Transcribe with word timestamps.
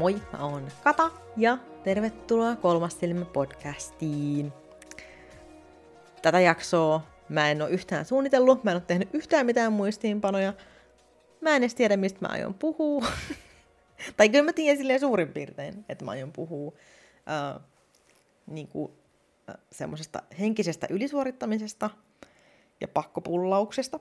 Moi, 0.00 0.22
mä 0.32 0.44
oon 0.44 0.68
Kata 0.84 1.10
ja 1.36 1.58
tervetuloa 1.84 2.56
Kolmas 2.56 2.98
silmä 3.00 3.24
podcastiin. 3.24 4.52
Tätä 6.22 6.40
jaksoa 6.40 7.02
mä 7.28 7.50
en 7.50 7.62
oo 7.62 7.68
yhtään 7.68 8.04
suunnitellut, 8.04 8.64
mä 8.64 8.70
en 8.70 8.76
oo 8.76 8.80
tehnyt 8.80 9.08
yhtään 9.12 9.46
mitään 9.46 9.72
muistiinpanoja. 9.72 10.52
Mä 11.40 11.50
en 11.56 11.62
edes 11.62 11.74
tiedä, 11.74 11.96
mistä 11.96 12.18
mä 12.20 12.28
aion 12.28 12.54
puhua. 12.54 13.06
tai 14.16 14.28
kyllä 14.28 14.44
mä 14.44 14.52
tiedän 14.52 14.78
silleen 14.78 15.00
suurin 15.00 15.28
piirtein, 15.28 15.84
että 15.88 16.04
mä 16.04 16.10
aion 16.10 16.32
puhua 16.32 16.72
äh, 17.28 17.62
niinku, 18.46 18.94
äh, 19.50 19.56
semmoisesta 19.72 20.22
henkisestä 20.38 20.86
ylisuorittamisesta 20.90 21.90
ja 22.80 22.88
pakkopullauksesta. 22.88 24.00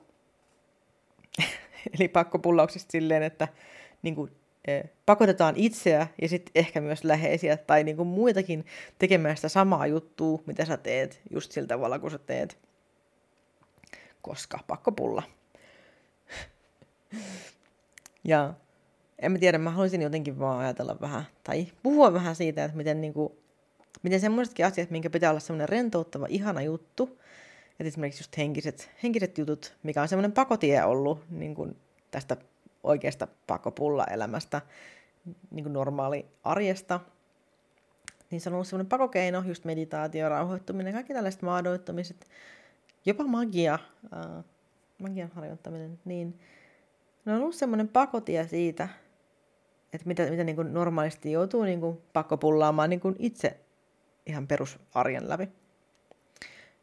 Eli 1.99 2.07
pakkopullauksesta 2.07 2.91
silleen, 2.91 3.23
että 3.23 3.47
niin 4.01 4.15
kuin, 4.15 4.38
pakotetaan 5.05 5.55
itseä 5.57 6.07
ja 6.21 6.29
sitten 6.29 6.51
ehkä 6.55 6.81
myös 6.81 7.03
läheisiä 7.03 7.57
tai 7.57 7.83
niin 7.83 7.97
kuin 7.97 8.07
muitakin 8.07 8.65
tekemään 8.99 9.35
sitä 9.35 9.49
samaa 9.49 9.87
juttua, 9.87 10.41
mitä 10.45 10.65
sä 10.65 10.77
teet, 10.77 11.21
just 11.31 11.51
sillä 11.51 11.67
tavalla, 11.67 11.99
kun 11.99 12.11
sä 12.11 12.17
teet. 12.17 12.57
Koska 14.21 14.59
pakkopulla. 14.67 15.23
ja 18.23 18.53
en 19.19 19.31
mä 19.31 19.37
tiedä, 19.37 19.57
mä 19.57 19.71
haluaisin 19.71 20.01
jotenkin 20.01 20.39
vaan 20.39 20.59
ajatella 20.59 20.97
vähän, 21.01 21.23
tai 21.43 21.67
puhua 21.83 22.13
vähän 22.13 22.35
siitä, 22.35 22.65
että 22.65 22.77
miten, 22.77 23.01
niin 23.01 23.13
kuin, 23.13 23.33
miten 24.03 24.19
semmoisetkin 24.19 24.65
asiat, 24.65 24.89
minkä 24.89 25.09
pitää 25.09 25.29
olla 25.29 25.39
semmoinen 25.39 25.69
rentouttava, 25.69 26.25
ihana 26.29 26.61
juttu, 26.61 27.19
että 27.71 27.83
esimerkiksi 27.83 28.21
just 28.21 28.37
henkiset, 28.37 28.91
henkiset 29.03 29.37
jutut, 29.37 29.75
mikä 29.83 30.01
on 30.01 30.07
semmoinen 30.07 30.31
pakotie 30.31 30.83
ollut 30.83 31.23
niin 31.29 31.77
tästä 32.11 32.37
oikeasta 32.83 33.27
pakopulla-elämästä, 33.47 34.61
niin 35.51 35.63
kuin 35.63 35.73
normaali 35.73 36.25
arjesta, 36.43 36.99
niin 38.31 38.41
se 38.41 38.49
on 38.49 38.53
ollut 38.53 38.67
semmoinen 38.67 38.89
pakokeino, 38.89 39.43
just 39.47 39.65
meditaatio, 39.65 40.29
rauhoittuminen, 40.29 40.93
kaikki 40.93 41.13
tällaiset 41.13 41.41
maadoittumiset, 41.41 42.27
jopa 43.05 43.23
magia, 43.23 43.79
äh, 44.13 44.43
magian 44.99 45.31
harjoittaminen, 45.35 45.99
niin 46.05 46.39
ne 47.25 47.33
on 47.33 47.41
ollut 47.41 47.55
semmoinen 47.55 47.87
pakotie 47.87 48.47
siitä, 48.47 48.89
että 49.93 50.07
mitä, 50.07 50.29
mitä 50.29 50.43
niin 50.43 50.55
kuin 50.55 50.73
normaalisti 50.73 51.31
joutuu 51.31 51.63
niin 51.63 51.79
kuin 51.79 52.01
pakkopullaamaan 52.13 52.89
niin 52.89 52.99
kuin 52.99 53.15
itse 53.19 53.59
ihan 54.25 54.47
perusarjen 54.47 55.29
läpi. 55.29 55.49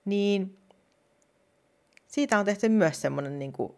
Niin 0.05 0.59
siitä 2.07 2.39
on 2.39 2.45
tehty 2.45 2.69
myös 2.69 3.01
semmoinen 3.01 3.39
niin 3.39 3.53
kuin 3.53 3.73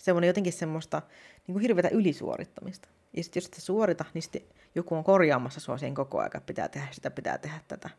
semmoinen 0.00 0.26
jotenkin 0.26 0.52
semmoista 0.52 1.02
niin 1.46 1.52
kuin 1.52 1.62
hirveätä 1.62 1.88
ylisuorittamista. 1.88 2.88
Ja 3.16 3.22
sitten 3.22 3.40
jos 3.40 3.46
et 3.46 3.54
suorita, 3.54 4.04
niin 4.14 4.22
sitten 4.22 4.42
joku 4.74 4.94
on 4.94 5.04
korjaamassa 5.04 5.60
sua 5.60 5.78
siihen 5.78 5.94
koko 5.94 6.18
ajan, 6.18 6.42
pitää 6.46 6.68
tehdä 6.68 6.88
sitä, 6.90 7.10
pitää 7.10 7.38
tehdä 7.38 7.60
tätä. 7.68 7.90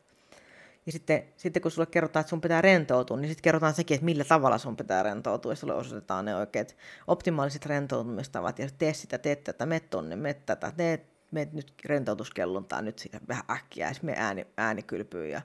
Ja 0.85 0.91
sitten, 0.91 1.23
sitten 1.37 1.61
kun 1.61 1.71
sulle 1.71 1.85
kerrotaan, 1.85 2.21
että 2.21 2.29
sun 2.29 2.41
pitää 2.41 2.61
rentoutua, 2.61 3.17
niin 3.17 3.29
sitten 3.29 3.43
kerrotaan 3.43 3.73
sekin, 3.73 3.95
että 3.95 4.05
millä 4.05 4.23
tavalla 4.23 4.57
sun 4.57 4.77
pitää 4.77 5.03
rentoutua, 5.03 5.51
ja 5.51 5.55
sulle 5.55 5.73
osoitetaan 5.73 6.25
ne 6.25 6.35
oikeat 6.35 6.75
optimaaliset 7.07 7.65
rentoutumistavat, 7.65 8.59
ja 8.59 8.69
tee 8.77 8.93
sitä, 8.93 9.17
tee 9.17 9.35
tätä, 9.35 9.65
me 9.65 9.79
tonne, 9.79 10.15
me 10.15 10.33
tätä, 10.33 10.73
tee 10.77 11.05
me 11.31 11.47
nyt 11.53 11.73
rentoutuskelluntaa 11.85 12.81
nyt 12.81 12.99
siitä 12.99 13.19
vähän 13.27 13.43
äkkiä, 13.49 13.87
ja 13.87 13.95
me 14.01 14.13
ääni, 14.17 14.47
ääni 14.57 14.83
kylpyy, 14.83 15.27
ja 15.27 15.41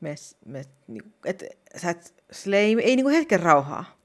me, 0.00 0.14
me, 0.44 0.64
niin, 0.86 1.14
et, 1.24 1.44
sä 1.76 1.90
et, 1.90 2.14
ei, 2.52 2.76
ei 2.82 2.96
niin 2.96 3.10
hetken 3.10 3.40
rauhaa. 3.40 3.97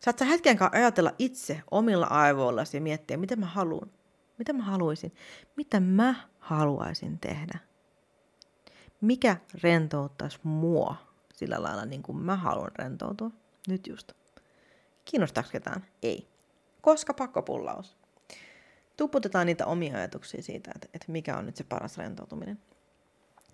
Saat 0.00 0.18
sä 0.18 0.24
hetkenkaan 0.24 0.74
ajatella 0.74 1.12
itse 1.18 1.62
omilla 1.70 2.06
aivoillasi 2.06 2.76
ja 2.76 2.80
miettiä, 2.80 3.16
mitä 3.16 3.36
mä 3.36 3.46
haluan. 3.46 3.90
Mitä 4.38 4.52
mä 4.52 4.62
haluaisin? 4.62 5.14
Mitä 5.56 5.80
mä 5.80 6.14
haluaisin 6.38 7.18
tehdä? 7.18 7.58
Mikä 9.00 9.36
rentouttaisi 9.62 10.38
mua 10.42 10.96
sillä 11.34 11.62
lailla 11.62 11.84
niin 11.84 12.02
kuin 12.02 12.18
mä 12.18 12.36
haluan 12.36 12.70
rentoutua? 12.78 13.30
Nyt 13.68 13.86
just. 13.86 14.12
Kiinnostaako 15.04 15.48
ketään? 15.52 15.86
Ei. 16.02 16.28
Koska 16.80 17.14
pakkopullaus. 17.14 17.96
Tuputetaan 18.96 19.46
niitä 19.46 19.66
omia 19.66 19.96
ajatuksia 19.96 20.42
siitä, 20.42 20.70
että, 20.74 20.88
että 20.94 21.12
mikä 21.12 21.36
on 21.36 21.46
nyt 21.46 21.56
se 21.56 21.64
paras 21.64 21.98
rentoutuminen. 21.98 22.58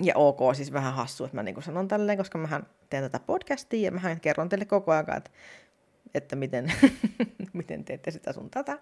Ja 0.02 0.16
ok, 0.16 0.38
siis 0.54 0.72
vähän 0.72 0.94
hassu, 0.94 1.24
että 1.24 1.36
mä 1.36 1.42
niin 1.42 1.62
sanon 1.62 1.88
tälleen, 1.88 2.18
koska 2.18 2.38
mä 2.38 2.60
teen 2.90 3.02
tätä 3.02 3.20
podcastia 3.26 3.84
ja 3.84 3.90
mä 3.90 4.16
kerron 4.16 4.48
teille 4.48 4.64
koko 4.64 4.92
ajan, 4.92 5.16
että 5.16 5.30
että 6.14 6.36
miten, 6.36 6.72
miten 7.52 7.84
teette 7.84 8.10
sitä 8.10 8.32
sun 8.32 8.50
tätä. 8.50 8.78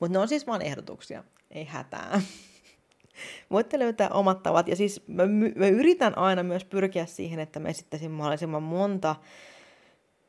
Mutta 0.00 0.12
ne 0.12 0.18
on 0.18 0.28
siis 0.28 0.46
vain 0.46 0.62
ehdotuksia, 0.62 1.24
ei 1.50 1.64
hätää. 1.64 2.20
Voitte 3.50 3.78
löytää 3.78 4.08
omat 4.08 4.42
tavat. 4.42 4.68
Ja 4.68 4.76
siis 4.76 5.08
mä, 5.08 5.22
mä 5.56 5.66
yritän 5.66 6.18
aina 6.18 6.42
myös 6.42 6.64
pyrkiä 6.64 7.06
siihen, 7.06 7.40
että 7.40 7.60
mä 7.60 7.68
esittäisin 7.68 8.10
mahdollisimman 8.10 8.62
monta 8.62 9.16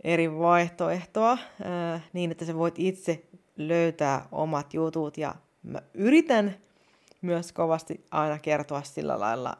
eri 0.03 0.31
vaihtoehtoa 0.31 1.37
ää, 1.63 2.01
niin, 2.13 2.31
että 2.31 2.45
sä 2.45 2.55
voit 2.55 2.75
itse 2.77 3.23
löytää 3.57 4.27
omat 4.31 4.73
jutut. 4.73 5.17
Ja 5.17 5.35
mä 5.63 5.81
yritän 5.93 6.55
myös 7.21 7.51
kovasti 7.51 8.05
aina 8.11 8.39
kertoa 8.39 8.81
sillä 8.81 9.19
lailla 9.19 9.57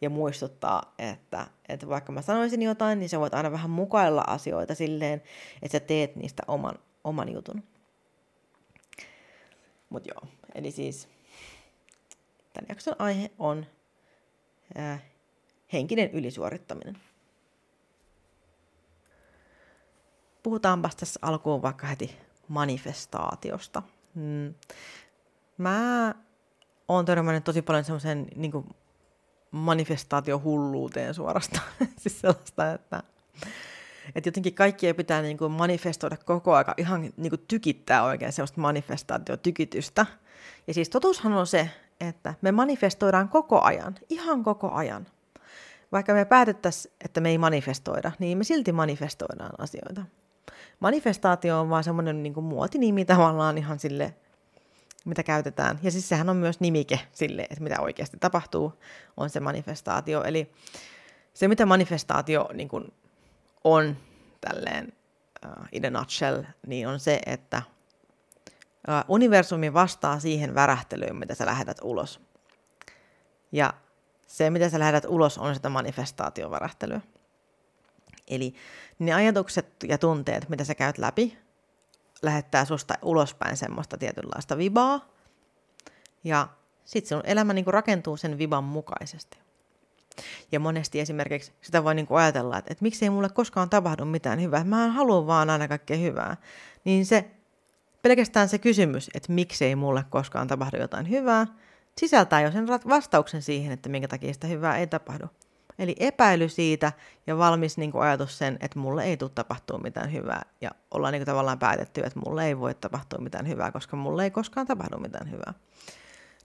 ja 0.00 0.10
muistuttaa, 0.10 0.94
että, 0.98 1.46
että 1.68 1.88
vaikka 1.88 2.12
mä 2.12 2.22
sanoisin 2.22 2.62
jotain, 2.62 2.98
niin 2.98 3.08
sä 3.08 3.20
voit 3.20 3.34
aina 3.34 3.52
vähän 3.52 3.70
mukailla 3.70 4.24
asioita 4.26 4.74
silleen, 4.74 5.22
että 5.62 5.78
sä 5.78 5.80
teet 5.80 6.16
niistä 6.16 6.42
oman, 6.48 6.74
oman 7.04 7.32
jutun. 7.32 7.62
Mutta 9.90 10.08
joo, 10.14 10.32
eli 10.54 10.70
siis 10.70 11.08
tämän 12.52 12.66
jakson 12.68 12.96
aihe 12.98 13.30
on 13.38 13.66
ää, 14.74 14.98
henkinen 15.72 16.10
ylisuorittaminen. 16.10 16.98
Puhutaanpas 20.42 20.96
tässä 20.96 21.20
alkuun 21.22 21.62
vaikka 21.62 21.86
heti 21.86 22.16
manifestaatiosta. 22.48 23.82
Mm. 24.14 24.54
Mä 25.58 26.14
oon 26.88 27.04
törmännyt 27.04 27.44
tosi 27.44 27.62
paljon 27.62 27.84
semmoisen 27.84 28.26
niin 28.36 28.52
manifestaatio 29.54 30.40
hulluuteen 30.44 31.14
suorastaan. 31.14 31.66
siis 31.98 32.20
sellaista, 32.20 32.72
että, 32.72 33.02
että 34.14 34.28
jotenkin 34.28 34.54
kaikkia 34.54 34.94
pitää 34.94 35.22
niin 35.22 35.38
kuin 35.38 35.52
manifestoida 35.52 36.16
koko 36.16 36.54
aika, 36.54 36.74
ihan 36.76 37.00
niin 37.00 37.30
kuin 37.30 37.44
tykittää 37.48 38.04
oikein 38.04 38.32
sellaista 38.32 38.60
manifestaatiotykitystä. 38.60 40.06
Ja 40.66 40.74
siis 40.74 40.88
totuushan 40.88 41.32
on 41.32 41.46
se, 41.46 41.70
että 42.00 42.34
me 42.42 42.52
manifestoidaan 42.52 43.28
koko 43.28 43.60
ajan, 43.60 43.94
ihan 44.08 44.42
koko 44.42 44.70
ajan. 44.70 45.06
Vaikka 45.92 46.14
me 46.14 46.24
päätettäisiin, 46.24 46.94
että 47.04 47.20
me 47.20 47.28
ei 47.28 47.38
manifestoida, 47.38 48.12
niin 48.18 48.38
me 48.38 48.44
silti 48.44 48.72
manifestoidaan 48.72 49.52
asioita. 49.58 50.04
Manifestaatio 50.80 51.60
on 51.60 51.70
vaan 51.70 51.84
semmoinen 51.84 52.22
niin 52.22 52.34
kuin 52.34 52.44
muotinimi 52.44 53.04
tavallaan 53.04 53.58
ihan 53.58 53.78
sille 53.78 54.14
mitä 55.04 55.22
käytetään. 55.22 55.78
Ja 55.82 55.90
siis 55.90 56.08
sehän 56.08 56.28
on 56.28 56.36
myös 56.36 56.60
nimike 56.60 57.00
sille, 57.12 57.42
että 57.42 57.62
mitä 57.62 57.80
oikeasti 57.80 58.16
tapahtuu, 58.20 58.72
on 59.16 59.30
se 59.30 59.40
manifestaatio. 59.40 60.24
Eli 60.24 60.52
se, 61.34 61.48
mitä 61.48 61.66
manifestaatio 61.66 62.48
niin 62.52 62.68
kuin 62.68 62.92
on 63.64 63.96
tälleen 64.40 64.92
uh, 65.46 65.64
in 65.72 65.86
a 65.86 65.90
nutshell, 65.90 66.42
niin 66.66 66.88
on 66.88 67.00
se, 67.00 67.20
että 67.26 67.62
uh, 68.88 69.04
universumi 69.08 69.72
vastaa 69.74 70.20
siihen 70.20 70.54
värähtelyyn, 70.54 71.16
mitä 71.16 71.34
sä 71.34 71.46
lähetät 71.46 71.78
ulos. 71.82 72.20
Ja 73.52 73.74
se, 74.26 74.50
mitä 74.50 74.68
sä 74.68 74.78
lähetät 74.78 75.04
ulos, 75.08 75.38
on 75.38 75.54
sitä 75.54 75.68
manifestaatiovärähtelyä. 75.68 77.00
Eli 78.28 78.54
ne 78.98 79.14
ajatukset 79.14 79.66
ja 79.88 79.98
tunteet, 79.98 80.48
mitä 80.48 80.64
sä 80.64 80.74
käyt 80.74 80.98
läpi, 80.98 81.38
lähettää 82.24 82.64
susta 82.64 82.94
ulospäin 83.02 83.56
semmoista 83.56 83.98
tietynlaista 83.98 84.58
vibaa. 84.58 85.08
Ja 86.24 86.48
sitten 86.84 87.08
sun 87.18 87.26
elämä 87.26 87.52
niin 87.52 87.64
kuin 87.64 87.74
rakentuu 87.74 88.16
sen 88.16 88.38
viban 88.38 88.64
mukaisesti. 88.64 89.38
Ja 90.52 90.60
monesti 90.60 91.00
esimerkiksi 91.00 91.52
sitä 91.60 91.84
voi 91.84 91.94
niin 91.94 92.06
kuin 92.06 92.18
ajatella, 92.18 92.58
että, 92.58 92.72
että 92.72 92.82
miksei 92.82 93.10
mulle 93.10 93.28
koskaan 93.28 93.70
tapahdu 93.70 94.04
mitään 94.04 94.40
hyvää, 94.42 94.64
mä 94.64 94.88
haluan 94.88 95.26
vaan 95.26 95.50
aina 95.50 95.68
kaikkea 95.68 95.96
hyvää. 95.96 96.36
Niin 96.84 97.06
se 97.06 97.30
pelkästään 98.02 98.48
se 98.48 98.58
kysymys, 98.58 99.10
että 99.14 99.32
miksei 99.32 99.76
mulle 99.76 100.04
koskaan 100.10 100.46
tapahdu 100.46 100.76
jotain 100.76 101.10
hyvää, 101.10 101.46
sisältää 101.98 102.40
jo 102.40 102.52
sen 102.52 102.68
vastauksen 102.68 103.42
siihen, 103.42 103.72
että 103.72 103.88
minkä 103.88 104.08
takia 104.08 104.32
sitä 104.32 104.46
hyvää 104.46 104.78
ei 104.78 104.86
tapahdu. 104.86 105.26
Eli 105.78 105.96
epäily 105.98 106.48
siitä 106.48 106.92
ja 107.26 107.38
valmis 107.38 107.78
niin 107.78 107.92
kuin 107.92 108.02
ajatus 108.02 108.38
sen, 108.38 108.58
että 108.60 108.78
mulle 108.78 109.04
ei 109.04 109.16
tule 109.16 109.30
tapahtua 109.34 109.78
mitään 109.78 110.12
hyvää. 110.12 110.42
Ja 110.60 110.70
ollaan 110.90 111.12
niin 111.12 111.20
kuin 111.20 111.26
tavallaan 111.26 111.58
päätetty, 111.58 112.00
että 112.00 112.20
mulle 112.26 112.46
ei 112.46 112.58
voi 112.58 112.74
tapahtua 112.74 113.18
mitään 113.18 113.48
hyvää, 113.48 113.72
koska 113.72 113.96
mulle 113.96 114.24
ei 114.24 114.30
koskaan 114.30 114.66
tapahdu 114.66 114.98
mitään 114.98 115.30
hyvää. 115.30 115.54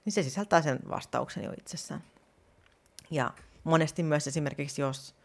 Niin 0.05 0.13
se 0.13 0.23
sisältää 0.23 0.61
sen 0.61 0.79
vastauksen 0.89 1.43
jo 1.43 1.51
itsessään. 1.57 2.03
Ja 3.11 3.33
monesti 3.63 4.03
myös 4.03 4.27
esimerkiksi, 4.27 4.81
jos, 4.81 5.15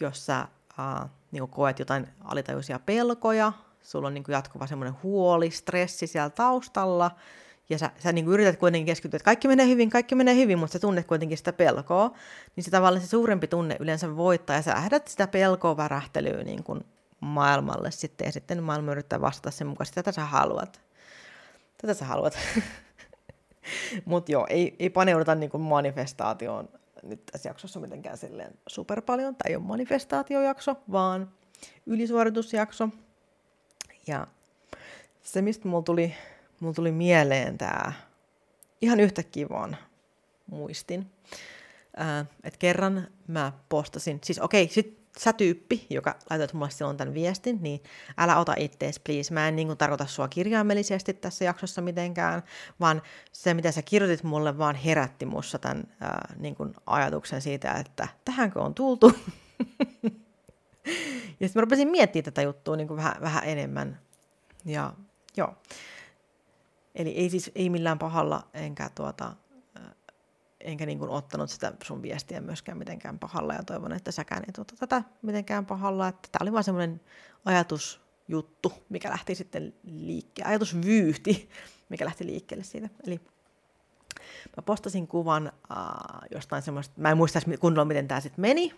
jos 0.00 0.26
sä 0.26 0.48
uh, 0.78 1.10
niin 1.32 1.48
koet 1.48 1.78
jotain 1.78 2.08
alitajuisia 2.24 2.78
pelkoja, 2.78 3.52
sulla 3.82 4.06
on 4.06 4.14
niin 4.14 4.24
kuin 4.24 4.32
jatkuva 4.32 4.66
semmoinen 4.66 4.96
huoli, 5.02 5.50
stressi 5.50 6.06
siellä 6.06 6.30
taustalla, 6.30 7.10
ja 7.68 7.78
sä, 7.78 7.90
sä 7.98 8.12
niin 8.12 8.28
yrität 8.28 8.56
kuitenkin 8.56 8.86
keskittyä, 8.86 9.16
että 9.16 9.24
kaikki 9.24 9.48
menee 9.48 9.66
hyvin, 9.66 9.90
kaikki 9.90 10.14
menee 10.14 10.36
hyvin, 10.36 10.58
mutta 10.58 10.72
sä 10.72 10.78
tunnet 10.78 11.06
kuitenkin 11.06 11.38
sitä 11.38 11.52
pelkoa, 11.52 12.10
niin 12.56 12.64
se 12.64 12.70
tavallaan 12.70 13.02
se 13.02 13.08
suurempi 13.08 13.46
tunne 13.46 13.76
yleensä 13.80 14.16
voittaa, 14.16 14.56
ja 14.56 14.62
sä 14.62 14.70
lähdet 14.70 15.08
sitä 15.08 15.26
pelkoa 15.26 15.76
värähtelyä 15.76 16.42
niin 16.44 16.64
kuin 16.64 16.84
maailmalle 17.20 17.90
sitten, 17.90 18.26
ja 18.26 18.32
sitten 18.32 18.62
maailma 18.62 18.92
yrittää 18.92 19.20
vastata 19.20 19.50
sen 19.50 19.66
mukaan, 19.66 19.86
tätä 19.94 20.12
sä 20.12 20.24
haluat. 20.24 20.80
Tätä 21.78 21.94
sä 21.94 22.04
haluat. 22.04 22.38
mutta 24.04 24.32
joo, 24.32 24.46
ei, 24.50 24.76
ei 24.78 24.90
paneuduta 24.90 25.34
niin 25.34 25.50
kuin 25.50 25.60
manifestaatioon 25.60 26.68
nyt 27.02 27.26
tässä 27.26 27.48
jaksossa 27.48 27.80
mitenkään 27.80 28.18
silleen 28.18 28.58
super 28.66 29.02
paljon. 29.02 29.36
Tämä 29.36 29.48
ei 29.48 29.56
ole 29.56 29.64
manifestaatiojakso, 29.64 30.76
vaan 30.92 31.30
ylisuoritusjakso. 31.86 32.88
Ja 34.06 34.26
se, 35.22 35.42
mistä 35.42 35.68
mulla 35.68 35.82
tuli, 35.82 36.14
mulla 36.60 36.74
tuli 36.74 36.92
mieleen 36.92 37.58
tämä, 37.58 37.92
ihan 38.80 39.00
yhtäkkiä 39.00 39.48
vaan 39.48 39.76
muistin, 40.46 41.10
että 42.44 42.58
kerran 42.58 43.08
mä 43.26 43.52
postasin, 43.68 44.20
siis 44.24 44.38
okei, 44.38 44.64
okay, 44.64 44.74
sit 44.74 44.98
sä 45.18 45.32
tyyppi, 45.32 45.86
joka 45.90 46.16
laitoit 46.30 46.52
mulle 46.52 46.70
silloin 46.70 46.96
tämän 46.96 47.14
viestin, 47.14 47.58
niin 47.62 47.82
älä 48.18 48.38
ota 48.38 48.54
ittees, 48.56 49.00
please. 49.00 49.34
Mä 49.34 49.48
en 49.48 49.56
niin 49.56 49.68
kuin, 49.68 49.78
tarkoita 49.78 50.06
sua 50.06 50.28
kirjaimellisesti 50.28 51.14
tässä 51.14 51.44
jaksossa 51.44 51.82
mitenkään, 51.82 52.42
vaan 52.80 53.02
se, 53.32 53.54
mitä 53.54 53.72
sä 53.72 53.82
kirjoitit 53.82 54.24
mulle, 54.24 54.58
vaan 54.58 54.74
herätti 54.74 55.26
mussa 55.26 55.58
tämän 55.58 55.84
ää, 56.00 56.34
niin 56.38 56.54
kuin 56.54 56.74
ajatuksen 56.86 57.42
siitä, 57.42 57.72
että 57.72 58.08
tähänkö 58.24 58.60
on 58.60 58.74
tultu. 58.74 59.12
ja 61.40 61.48
sitten 61.48 61.52
mä 61.54 61.60
rupesin 61.60 61.88
miettimään 61.88 62.24
tätä 62.24 62.42
juttua 62.42 62.76
niin 62.76 62.88
kuin 62.88 62.96
vähän, 62.96 63.14
vähän 63.20 63.42
enemmän. 63.46 64.00
Ja 64.64 64.92
joo. 65.36 65.54
Eli 66.98 67.10
ei 67.10 67.30
siis 67.30 67.50
ei 67.54 67.70
millään 67.70 67.98
pahalla, 67.98 68.48
enkä 68.54 68.90
tuota, 68.94 69.36
enkä 70.60 70.86
niin 70.86 70.98
kuin 70.98 71.10
ottanut 71.10 71.50
sitä 71.50 71.72
sun 71.84 72.02
viestiä 72.02 72.40
myöskään 72.40 72.78
mitenkään 72.78 73.18
pahalla 73.18 73.54
ja 73.54 73.62
toivon, 73.62 73.92
että 73.92 74.12
säkään 74.12 74.42
et 74.48 74.58
ota 74.58 74.74
tätä 74.76 75.02
mitenkään 75.22 75.66
pahalla. 75.66 76.08
Että 76.08 76.28
tämä 76.32 76.44
oli 76.44 76.52
vaan 76.52 76.64
semmoinen 76.64 77.00
ajatusjuttu, 77.44 78.72
mikä 78.88 79.10
lähti 79.10 79.34
sitten 79.34 79.74
liikkeelle, 79.84 80.50
ajatusvyyhti, 80.50 81.50
mikä 81.88 82.04
lähti 82.04 82.26
liikkeelle 82.26 82.64
siitä. 82.64 82.88
Eli 83.06 83.20
mä 84.56 84.62
postasin 84.66 85.06
kuvan 85.06 85.46
äh, 85.46 85.82
jostain 86.30 86.62
semmoista, 86.62 86.94
mä 86.96 87.10
en 87.10 87.16
muista 87.16 87.40
kunnolla 87.60 87.84
miten 87.84 88.08
tämä 88.08 88.20
sitten 88.20 88.42
meni, 88.42 88.74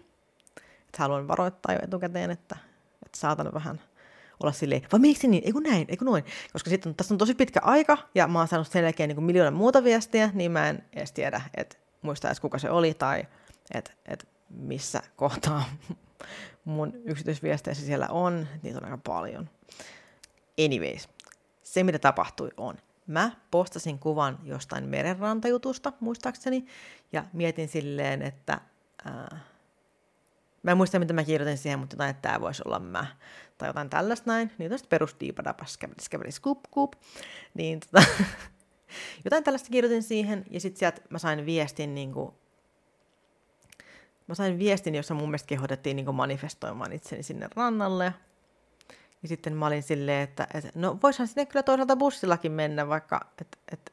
että 0.57 0.99
haluan 0.99 1.29
varoittaa 1.29 1.75
jo 1.75 1.79
etukäteen, 1.83 2.31
että, 2.31 2.57
että 3.07 3.19
saatan 3.19 3.55
vähän 3.55 3.81
olla 4.41 4.53
silleen, 4.53 4.83
vai 4.93 5.01
miksi 5.01 5.29
niin, 5.29 5.43
eikö 5.47 5.61
näin, 5.61 5.87
eikö 5.89 6.05
noin, 6.05 6.25
koska 6.53 6.71
sitten 6.71 6.95
tässä 6.95 7.15
on 7.15 7.19
tosi 7.19 7.35
pitkä 7.35 7.61
aika, 7.63 7.99
ja 8.15 8.27
mä 8.27 8.39
oon 8.39 8.49
saanut 8.49 8.69
sen 8.69 8.85
jälkeen 8.85 9.09
niin 9.09 9.25
miljoona 9.25 9.51
muuta 9.51 9.85
viestiä, 9.85 10.31
niin 10.35 10.53
mä 10.53 10.69
en 10.69 10.85
edes 10.93 11.13
tiedä, 11.13 11.41
että 11.55 11.77
muista 12.03 12.29
edes 12.29 12.41
kuka 12.41 12.59
se 12.59 12.71
oli, 12.71 12.95
tai 12.95 13.25
että 13.75 13.93
et 14.07 14.29
missä 14.51 15.03
kohtaa 15.17 15.65
mun 16.65 16.93
yksityisviesteissä 17.05 17.87
siellä 17.87 18.09
on, 18.09 18.49
niitä 18.63 18.79
on 18.79 18.85
aika 18.85 18.99
paljon. 19.07 19.51
Anyways, 20.65 21.09
se 21.63 21.83
mitä 21.83 21.99
tapahtui 21.99 22.51
on, 22.57 22.77
mä 23.07 23.31
postasin 23.51 23.99
kuvan 23.99 24.39
jostain 24.45 24.85
merenrantajutusta, 24.85 25.93
muistaakseni, 26.01 26.67
ja 27.13 27.25
mietin 27.33 27.69
silleen, 27.69 28.23
että 28.23 28.61
ää, 29.05 29.41
Mä 30.63 30.71
en 30.71 30.77
muista, 30.77 30.99
mitä 30.99 31.13
mä 31.13 31.25
kirjoitin 31.25 31.59
siihen, 31.59 31.79
mutta 31.79 31.95
jotain, 31.95 32.11
että 32.11 32.29
tämä 32.29 32.41
voisi 32.41 32.63
olla 32.67 32.79
mä. 32.79 33.07
Tai 33.61 33.69
jotain 33.69 33.91
tällaista 33.91 34.31
näin. 34.31 34.51
Niin 34.59 34.71
tästä 34.71 34.89
perus 34.89 35.17
diipadapas, 35.21 35.79
käveli, 35.79 35.97
käveli, 36.11 36.33
skup, 36.33 36.59
kup. 36.71 36.93
Niin 37.55 37.81
tota, 37.81 38.07
jotain 39.25 39.45
tällaista 39.45 39.69
kirjoitin 39.71 40.03
siihen. 40.03 40.45
Ja 40.51 40.61
sitten 40.61 40.79
sieltä 40.79 41.01
mä 41.11 41.19
sain 41.19 41.47
viestin 41.47 41.95
niin 41.95 42.13
kuin, 42.13 42.33
mä 44.27 44.35
sain 44.35 44.59
viestin, 44.59 44.95
jossa 44.95 45.15
mun 45.15 45.29
mielestä 45.29 45.47
kehotettiin 45.47 45.97
niin 45.97 46.15
manifestoimaan 46.15 46.93
itseni 46.93 47.23
sinne 47.23 47.49
rannalle. 47.57 48.15
Ja 49.23 49.29
sitten 49.29 49.57
mä 49.57 49.67
olin 49.67 49.83
silleen, 49.83 50.23
että, 50.23 50.47
että 50.55 50.71
no 50.75 50.99
voisihan 51.03 51.29
sinne 51.29 51.47
kyllä 51.47 51.63
toisaalta 51.63 51.97
bussillakin 51.97 52.53
mennä, 52.53 52.89
vaikka 52.89 53.21
että, 53.41 53.59
että 53.73 53.93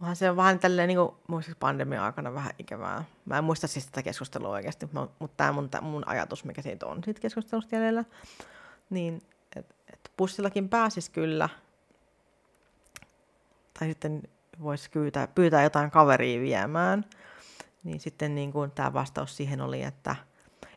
Onhan 0.00 0.16
se 0.16 0.36
vähän 0.36 0.58
tälleen 0.58 0.88
niin 0.88 0.98
kuin, 0.98 1.44
pandemian 1.60 2.04
aikana 2.04 2.34
vähän 2.34 2.52
ikävää. 2.58 3.04
Mä 3.24 3.38
en 3.38 3.44
muista 3.44 3.66
siis 3.66 3.86
tätä 3.86 4.02
keskustelua 4.02 4.48
oikeasti, 4.48 4.88
mutta 4.92 5.36
tämä 5.36 5.52
mun, 5.52 5.68
mun 5.82 6.08
ajatus, 6.08 6.44
mikä 6.44 6.62
siitä 6.62 6.86
on 6.86 7.04
siitä 7.04 7.20
keskustelusta 7.20 7.76
jäljellä, 7.76 8.04
niin 8.90 9.22
että 9.56 9.74
et 9.92 10.12
bussillakin 10.16 10.68
pääsis 10.68 11.08
kyllä. 11.10 11.48
Tai 13.78 13.88
sitten 13.88 14.22
voisi 14.62 14.90
pyytää, 14.90 15.26
pyytää 15.26 15.62
jotain 15.62 15.90
kaveria 15.90 16.40
viemään. 16.40 17.04
Niin 17.84 18.00
sitten 18.00 18.34
niin 18.34 18.52
kuin 18.52 18.70
tämä 18.70 18.92
vastaus 18.92 19.36
siihen 19.36 19.60
oli, 19.60 19.82
että 19.82 20.16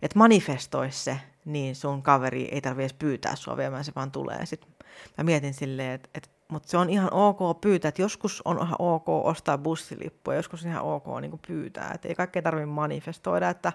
et 0.02 0.16
manifestoisi 0.16 1.04
se, 1.04 1.20
niin 1.46 1.76
sun 1.76 2.04
kaveri 2.04 2.44
ei 2.52 2.62
tarvitse 2.62 2.96
pyytää 3.00 3.36
sua 3.36 3.58
viemään, 3.58 3.84
se 3.84 3.92
vaan 3.96 4.12
tulee. 4.12 4.46
Sitten 4.46 4.70
mä 5.18 5.24
mietin 5.24 5.54
silleen, 5.54 5.92
että, 5.92 6.10
että 6.16 6.30
mutta 6.48 6.70
se 6.70 6.78
on 6.78 6.90
ihan 6.90 7.14
ok 7.14 7.62
pyytää, 7.62 7.90
että 7.90 8.02
joskus 8.02 8.42
on 8.46 8.58
ihan 8.58 8.76
ok 8.80 9.10
ostaa 9.10 9.58
bussilippuja, 9.58 10.38
joskus 10.38 10.66
on 10.66 10.72
ihan 10.72 10.84
ok 10.84 11.06
niin 11.22 11.40
pyytää, 11.48 11.92
että 11.96 12.08
ei 12.08 12.16
kaikkea 12.16 12.42
tarvitse 12.42 12.66
manifestoida, 12.66 13.50
että 13.50 13.74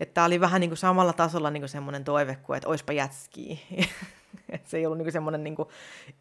että 0.00 0.24
oli 0.24 0.40
vähän 0.40 0.60
niin 0.60 0.70
kuin 0.70 0.78
samalla 0.78 1.12
tasolla 1.12 1.50
niin 1.50 1.60
kuin 1.60 1.68
semmoinen 1.68 2.04
toive 2.04 2.36
kuin, 2.36 2.56
että 2.56 2.68
oispa 2.68 2.92
jätski. 2.92 3.62
se 4.64 4.76
ei 4.76 4.86
ollut 4.86 4.98
niin 4.98 5.04
kuin 5.04 5.12
semmoinen 5.12 5.44
niin 5.44 5.56
kuin 5.56 5.68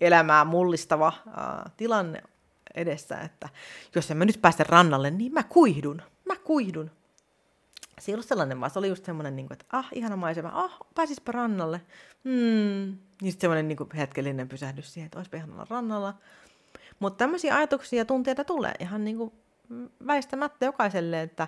elämää 0.02 0.46
mullistava 0.46 1.14
uh, 1.28 1.72
tilanne 1.78 2.24
edessä, 2.76 3.20
että 3.20 3.50
jos 3.96 4.12
en 4.12 4.18
mä 4.18 4.26
nyt 4.26 4.42
päästä 4.42 4.64
rannalle, 4.64 5.12
niin 5.12 5.34
mä 5.34 5.44
kuidun, 5.44 6.02
mä 6.26 6.36
kuidun 6.36 6.92
se 8.00 8.12
ei 8.12 8.14
ollut 8.14 8.26
sellainen, 8.26 8.60
vaan 8.60 8.72
se 8.72 8.80
oli 8.80 8.88
just 8.88 9.06
semmoinen, 9.06 9.36
niin 9.36 9.48
kuin, 9.48 9.56
että 9.56 9.66
ah, 9.78 9.88
ihana 9.92 10.16
maisema, 10.16 10.52
ah, 10.54 10.78
pääsispä 10.96 11.32
rannalle. 11.32 11.82
Hmm. 12.24 12.98
Niin 13.24 13.34
semmoinen 13.40 13.68
niin 13.68 13.78
hetkellinen 13.98 14.50
pysähdys 14.50 14.94
siihen, 14.94 15.06
että 15.06 15.20
olisipa 15.20 15.38
ihanalla 15.38 15.68
rannalla. 15.70 16.14
Mutta 17.00 17.18
tämmöisiä 17.18 17.56
ajatuksia 17.56 18.00
ja 18.00 18.06
tunteita 18.06 18.44
tulee 18.44 18.74
ihan 18.80 19.04
niin 19.04 19.18
kuin 19.18 19.34
väistämättä 20.08 20.66
jokaiselle, 20.66 21.22
että 21.22 21.48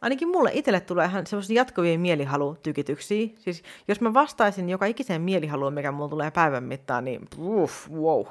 ainakin 0.00 0.28
mulle 0.28 0.50
itselle 0.52 0.80
tulee 0.80 1.06
ihan 1.06 1.26
semmoisia 1.26 1.56
jatkuvia 1.56 1.98
mielihalutykityksiä. 1.98 3.28
Siis 3.38 3.62
jos 3.88 4.00
mä 4.00 4.14
vastaisin 4.14 4.68
joka 4.68 4.86
ikiseen 4.86 5.22
mielihaluun, 5.22 5.74
mikä 5.74 5.92
mulla 5.92 6.08
tulee 6.08 6.30
päivän 6.30 6.64
mittaan, 6.64 7.04
niin 7.04 7.28
uff, 7.38 7.90
wow, 7.90 8.24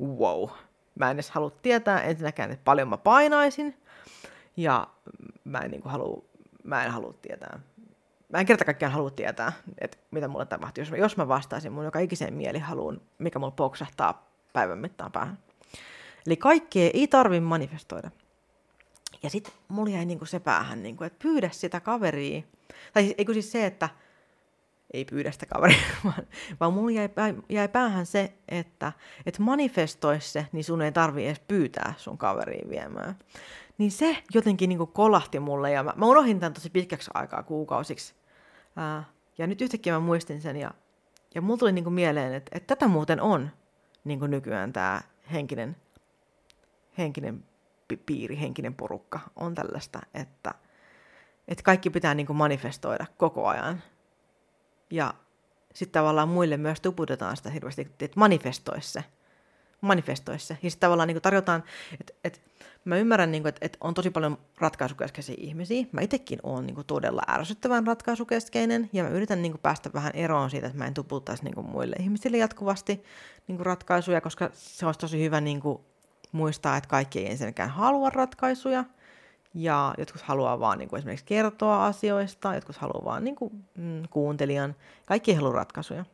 wow. 0.00 0.48
Mä 0.94 1.10
en 1.10 1.16
edes 1.16 1.30
halua 1.30 1.50
tietää 1.50 2.02
ensinnäkään, 2.02 2.50
että 2.50 2.64
paljon 2.64 2.88
mä 2.88 2.96
painaisin, 2.96 3.76
ja 4.56 4.86
mä 5.44 5.58
en 5.58 5.70
niin 5.70 5.82
kuin 5.82 5.92
halua 5.92 6.22
mä 6.66 6.84
en 6.84 6.90
halua 6.90 7.14
tietää. 7.22 7.60
Mä 8.28 8.40
en 8.40 8.46
kerta 8.46 8.64
kaikkiaan 8.64 8.92
halua 8.92 9.10
tietää, 9.10 9.52
että 9.78 9.98
mitä 10.10 10.28
mulle 10.28 10.46
tapahtuu, 10.46 10.82
jos 10.82 10.90
mä, 10.90 10.96
jos 10.96 11.16
mä 11.16 11.28
vastaisin 11.28 11.72
mun 11.72 11.84
joka 11.84 11.98
ikiseen 11.98 12.34
mielihaluun, 12.34 13.00
mikä 13.18 13.38
mulla 13.38 13.50
poksahtaa 13.50 14.30
päivän 14.52 14.78
mittaan 14.78 15.12
päähän. 15.12 15.38
Eli 16.26 16.36
kaikkea 16.36 16.90
ei 16.94 17.06
tarvi 17.06 17.40
manifestoida. 17.40 18.10
Ja 19.22 19.30
sitten 19.30 19.54
mulla 19.68 19.90
jäi 19.90 20.04
niinku 20.04 20.24
se 20.24 20.40
päähän, 20.40 20.82
niinku, 20.82 21.04
että 21.04 21.22
pyydä 21.22 21.50
sitä 21.52 21.80
kaveria. 21.80 22.42
Tai 22.92 23.02
siis, 23.02 23.14
eikö 23.18 23.32
siis 23.32 23.52
se, 23.52 23.66
että 23.66 23.88
ei 24.92 25.04
pyydä 25.04 25.30
sitä 25.30 25.46
kaveria, 25.46 25.78
vaan, 26.04 26.26
vaan 26.60 26.72
mulla 26.72 26.90
jäi, 26.90 27.08
jäi 27.48 27.68
päähän 27.68 28.06
se, 28.06 28.32
että 28.48 28.92
et 29.26 29.38
manifestoi 29.38 30.20
se, 30.20 30.46
niin 30.52 30.64
sun 30.64 30.82
ei 30.82 30.92
tarvi 30.92 31.26
edes 31.26 31.40
pyytää 31.48 31.94
sun 31.96 32.18
kaveria 32.18 32.68
viemään. 32.70 33.16
Niin 33.78 33.90
se 33.90 34.22
jotenkin 34.34 34.68
niin 34.68 34.78
kuin 34.78 34.92
kolahti 34.92 35.40
mulle 35.40 35.70
ja 35.70 35.82
mä, 35.82 35.92
mä 35.96 36.06
unohdin 36.06 36.40
tämän 36.40 36.54
tosi 36.54 36.70
pitkäksi 36.70 37.10
aikaa 37.14 37.42
kuukausiksi. 37.42 38.14
Ää, 38.76 39.04
ja 39.38 39.46
nyt 39.46 39.60
yhtäkkiä 39.60 39.92
mä 39.92 40.00
muistin 40.00 40.40
sen 40.40 40.56
ja, 40.56 40.70
ja 41.34 41.42
mulla 41.42 41.58
tuli 41.58 41.72
niin 41.72 41.84
kuin 41.84 41.94
mieleen, 41.94 42.34
että, 42.34 42.50
että 42.54 42.76
tätä 42.76 42.88
muuten 42.88 43.20
on 43.20 43.50
niin 44.04 44.18
kuin 44.18 44.30
nykyään 44.30 44.72
tämä 44.72 45.00
henkinen, 45.32 45.76
henkinen 46.98 47.44
piiri, 48.06 48.40
henkinen 48.40 48.74
porukka 48.74 49.20
on 49.36 49.54
tällaista, 49.54 50.00
että, 50.14 50.54
että 51.48 51.62
kaikki 51.62 51.90
pitää 51.90 52.14
niin 52.14 52.26
kuin 52.26 52.36
manifestoida 52.36 53.06
koko 53.16 53.46
ajan. 53.46 53.82
Ja 54.90 55.14
sitten 55.74 56.00
tavallaan 56.00 56.28
muille 56.28 56.56
myös 56.56 56.80
tuputetaan 56.80 57.36
sitä 57.36 57.50
hirveästi, 57.50 57.82
että 57.82 58.08
manifestoi 58.16 58.82
se. 58.82 59.04
Manifestoi 59.80 60.38
se. 60.38 60.58
Ja 60.62 60.70
sitten 60.70 60.86
tavallaan 60.86 61.08
niin 61.08 61.22
tarjotaan, 61.22 61.64
että, 62.00 62.12
että 62.24 62.38
Mä 62.86 62.96
ymmärrän, 62.96 63.32
niin 63.32 63.42
kuin, 63.42 63.48
että, 63.48 63.58
että 63.66 63.78
on 63.80 63.94
tosi 63.94 64.10
paljon 64.10 64.38
ratkaisukeskeisiä 64.58 65.34
ihmisiä. 65.38 65.86
Mä 65.92 66.00
itsekin 66.00 66.38
oon 66.42 66.66
niin 66.66 66.74
kuin, 66.74 66.86
todella 66.86 67.22
ärsyttävän 67.28 67.86
ratkaisukeskeinen 67.86 68.90
ja 68.92 69.02
mä 69.02 69.08
yritän 69.08 69.42
niin 69.42 69.52
kuin, 69.52 69.60
päästä 69.60 69.90
vähän 69.92 70.12
eroon 70.14 70.50
siitä, 70.50 70.66
että 70.66 70.78
mä 70.78 70.86
en 70.86 70.94
tuputtaisi 70.94 71.44
niin 71.44 71.54
kuin, 71.54 71.66
muille 71.66 71.96
ihmisille 72.00 72.36
jatkuvasti 72.36 73.04
niin 73.48 73.56
kuin, 73.56 73.66
ratkaisuja, 73.66 74.20
koska 74.20 74.50
se 74.52 74.86
olisi 74.86 75.00
tosi 75.00 75.22
hyvä 75.22 75.40
niin 75.40 75.60
kuin, 75.60 75.78
muistaa, 76.32 76.76
että 76.76 76.88
kaikki 76.88 77.18
ei 77.18 77.30
ensinnäkään 77.30 77.70
halua 77.70 78.10
ratkaisuja. 78.10 78.84
Ja 79.54 79.94
jotkut 79.98 80.22
haluaa 80.22 80.60
vaan 80.60 80.78
niin 80.78 80.88
kuin, 80.88 80.98
esimerkiksi 80.98 81.26
kertoa 81.26 81.86
asioista, 81.86 82.54
jotkut 82.54 82.76
haluaa 82.76 83.04
vaan 83.04 83.24
niin 83.24 83.36
kuin, 83.36 83.64
mm, 83.74 84.02
kuuntelijan. 84.10 84.74
Kaikki 85.06 85.30
ei 85.30 85.36
halua 85.36 85.52
ratkaisuja. 85.52 86.04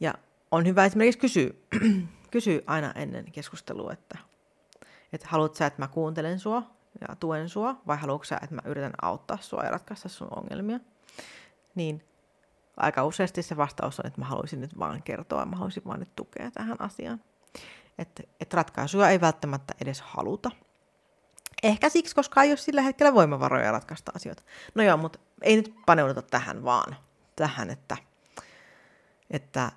Ja 0.00 0.14
on 0.50 0.66
hyvä 0.66 0.84
esimerkiksi 0.84 1.18
kysyä, 1.18 1.50
kysy 2.30 2.64
aina 2.66 2.92
ennen 2.92 3.32
keskustelua, 3.32 3.92
että, 3.92 4.18
että 5.12 5.28
haluat 5.28 5.54
sä, 5.54 5.66
että 5.66 5.82
mä 5.82 5.88
kuuntelen 5.88 6.38
sua 6.38 6.62
ja 7.08 7.16
tuen 7.16 7.48
sua, 7.48 7.82
vai 7.86 7.96
haluatko 7.96 8.24
sä, 8.24 8.38
että 8.42 8.54
mä 8.54 8.62
yritän 8.64 8.92
auttaa 9.02 9.38
sua 9.40 9.62
ja 9.62 9.70
ratkaista 9.70 10.08
sun 10.08 10.28
ongelmia. 10.36 10.80
Niin 11.74 12.04
aika 12.76 13.04
useasti 13.04 13.42
se 13.42 13.56
vastaus 13.56 14.00
on, 14.00 14.06
että 14.06 14.20
mä 14.20 14.26
haluaisin 14.26 14.60
nyt 14.60 14.78
vaan 14.78 15.02
kertoa, 15.02 15.44
mä 15.44 15.56
haluaisin 15.56 15.84
vaan 15.86 16.00
nyt 16.00 16.16
tukea 16.16 16.50
tähän 16.50 16.80
asiaan. 16.80 17.20
Että 17.98 18.22
et 18.40 18.54
ratkaisuja 18.54 19.08
ei 19.08 19.20
välttämättä 19.20 19.74
edes 19.80 20.00
haluta. 20.00 20.50
Ehkä 21.62 21.88
siksi, 21.88 22.14
koska 22.14 22.42
ei 22.42 22.50
ole 22.50 22.56
sillä 22.56 22.82
hetkellä 22.82 23.14
voimavaroja 23.14 23.72
ratkaista 23.72 24.12
asioita. 24.14 24.42
No 24.74 24.82
joo, 24.82 24.96
mutta 24.96 25.18
ei 25.42 25.56
nyt 25.56 25.74
paneuduta 25.86 26.22
tähän 26.22 26.64
vaan. 26.64 26.96
Tähän, 27.36 27.70
että, 27.70 27.96
että 29.30 29.72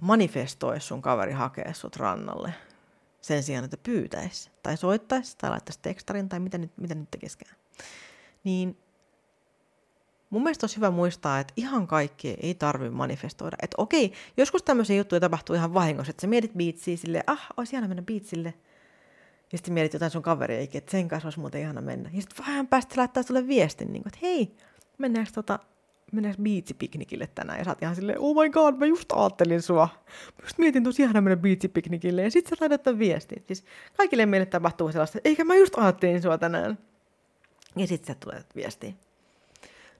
manifestoi 0.00 0.80
sun 0.80 1.02
kaveri 1.02 1.32
hakee 1.32 1.74
sut 1.74 1.96
rannalle 1.96 2.54
sen 3.20 3.42
sijaan, 3.42 3.64
että 3.64 3.76
pyytäisi 3.76 4.50
tai 4.62 4.76
soittaisi 4.76 5.36
tai 5.38 5.50
laittaisi 5.50 5.78
tekstarin 5.82 6.28
tai 6.28 6.40
mitä 6.40 6.58
nyt, 6.58 6.72
mitä 6.76 6.94
nyt 6.94 7.10
tekeskään. 7.10 7.56
Niin 8.44 8.76
mun 10.30 10.42
mielestä 10.42 10.64
olisi 10.64 10.76
hyvä 10.76 10.90
muistaa, 10.90 11.40
että 11.40 11.52
ihan 11.56 11.86
kaikki 11.86 12.36
ei 12.42 12.54
tarvitse 12.54 12.90
manifestoida. 12.90 13.56
Että 13.62 13.74
okei, 13.78 14.12
joskus 14.36 14.62
tämmöisiä 14.62 14.96
juttuja 14.96 15.20
tapahtuu 15.20 15.56
ihan 15.56 15.74
vahingossa, 15.74 16.10
että 16.10 16.20
sä 16.20 16.26
mietit 16.26 16.52
biitsiä 16.54 16.96
silleen, 16.96 17.24
ah, 17.26 17.46
olisi 17.56 17.76
ihana 17.76 17.88
mennä 17.88 18.02
biitsille. 18.02 18.54
Ja 19.52 19.58
sitten 19.58 19.74
mietit 19.74 19.92
jotain 19.92 20.10
sun 20.10 20.22
kaveria, 20.22 20.60
että 20.74 20.90
sen 20.90 21.08
kanssa 21.08 21.26
olisi 21.26 21.40
muuten 21.40 21.60
ihana 21.60 21.80
mennä. 21.80 22.10
Ja 22.12 22.20
sitten 22.20 22.46
vähän 22.46 22.66
päästä 22.66 22.94
laittaa 22.96 23.22
sulle 23.22 23.46
viestin, 23.46 23.92
niin 23.92 24.02
kuin, 24.02 24.14
että 24.14 24.26
hei, 24.26 24.56
mennäänkö 24.98 25.32
tota, 25.34 25.58
mennäänkö 26.12 26.42
biitsipiknikille 26.42 27.26
tänään? 27.34 27.58
Ja 27.58 27.64
sä 27.64 27.70
oot 27.70 27.82
ihan 27.82 27.94
silleen, 27.94 28.20
oh 28.20 28.42
my 28.42 28.50
god, 28.50 28.74
mä 28.74 28.86
just 28.86 29.12
ajattelin 29.12 29.62
sua. 29.62 29.88
Mä 30.38 30.42
just 30.42 30.58
mietin 30.58 30.84
tosi 30.84 31.02
ihana 31.02 31.20
mennä 31.20 31.36
biitsipiknikille. 31.36 32.22
Ja 32.22 32.30
sitten 32.30 32.50
sä 32.50 32.56
laitat 32.60 32.82
tämän 32.82 32.98
viestin. 32.98 33.44
Siis 33.46 33.64
kaikille 33.96 34.26
meille 34.26 34.46
tapahtuu 34.46 34.92
sellaista, 34.92 35.18
eikä 35.24 35.44
mä 35.44 35.54
just 35.54 35.78
ajattelin 35.78 36.22
sua 36.22 36.38
tänään. 36.38 36.78
Ja 37.76 37.86
sitten 37.86 38.14
sä 38.14 38.20
tulee 38.20 38.44
viestiin. 38.54 38.96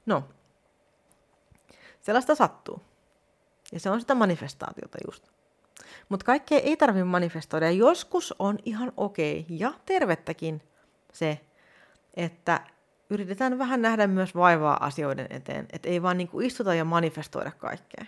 No, 0.07 0.25
sellaista 2.00 2.35
sattuu. 2.35 2.81
Ja 3.73 3.81
se 3.81 3.90
on 3.90 4.00
sitä 4.00 4.14
manifestaatiota 4.14 4.99
just. 5.07 5.25
Mutta 6.09 6.26
kaikkea 6.26 6.59
ei 6.59 6.76
tarvitse 6.76 7.05
manifestoida. 7.05 7.71
Joskus 7.71 8.35
on 8.38 8.59
ihan 8.64 8.93
okei 8.97 9.40
okay 9.40 9.57
ja 9.57 9.73
tervettäkin 9.87 10.62
se, 11.12 11.40
että 12.14 12.61
yritetään 13.11 13.59
vähän 13.59 13.83
nähdä 13.83 14.07
myös 14.07 14.35
vaivaa 14.35 14.85
asioiden 14.85 15.26
eteen. 15.31 15.67
Että 15.73 15.88
ei 15.88 16.02
vaan 16.02 16.19
niinku 16.19 16.40
istuta 16.40 16.75
ja 16.75 16.85
manifestoida 16.85 17.50
kaikkea. 17.50 18.05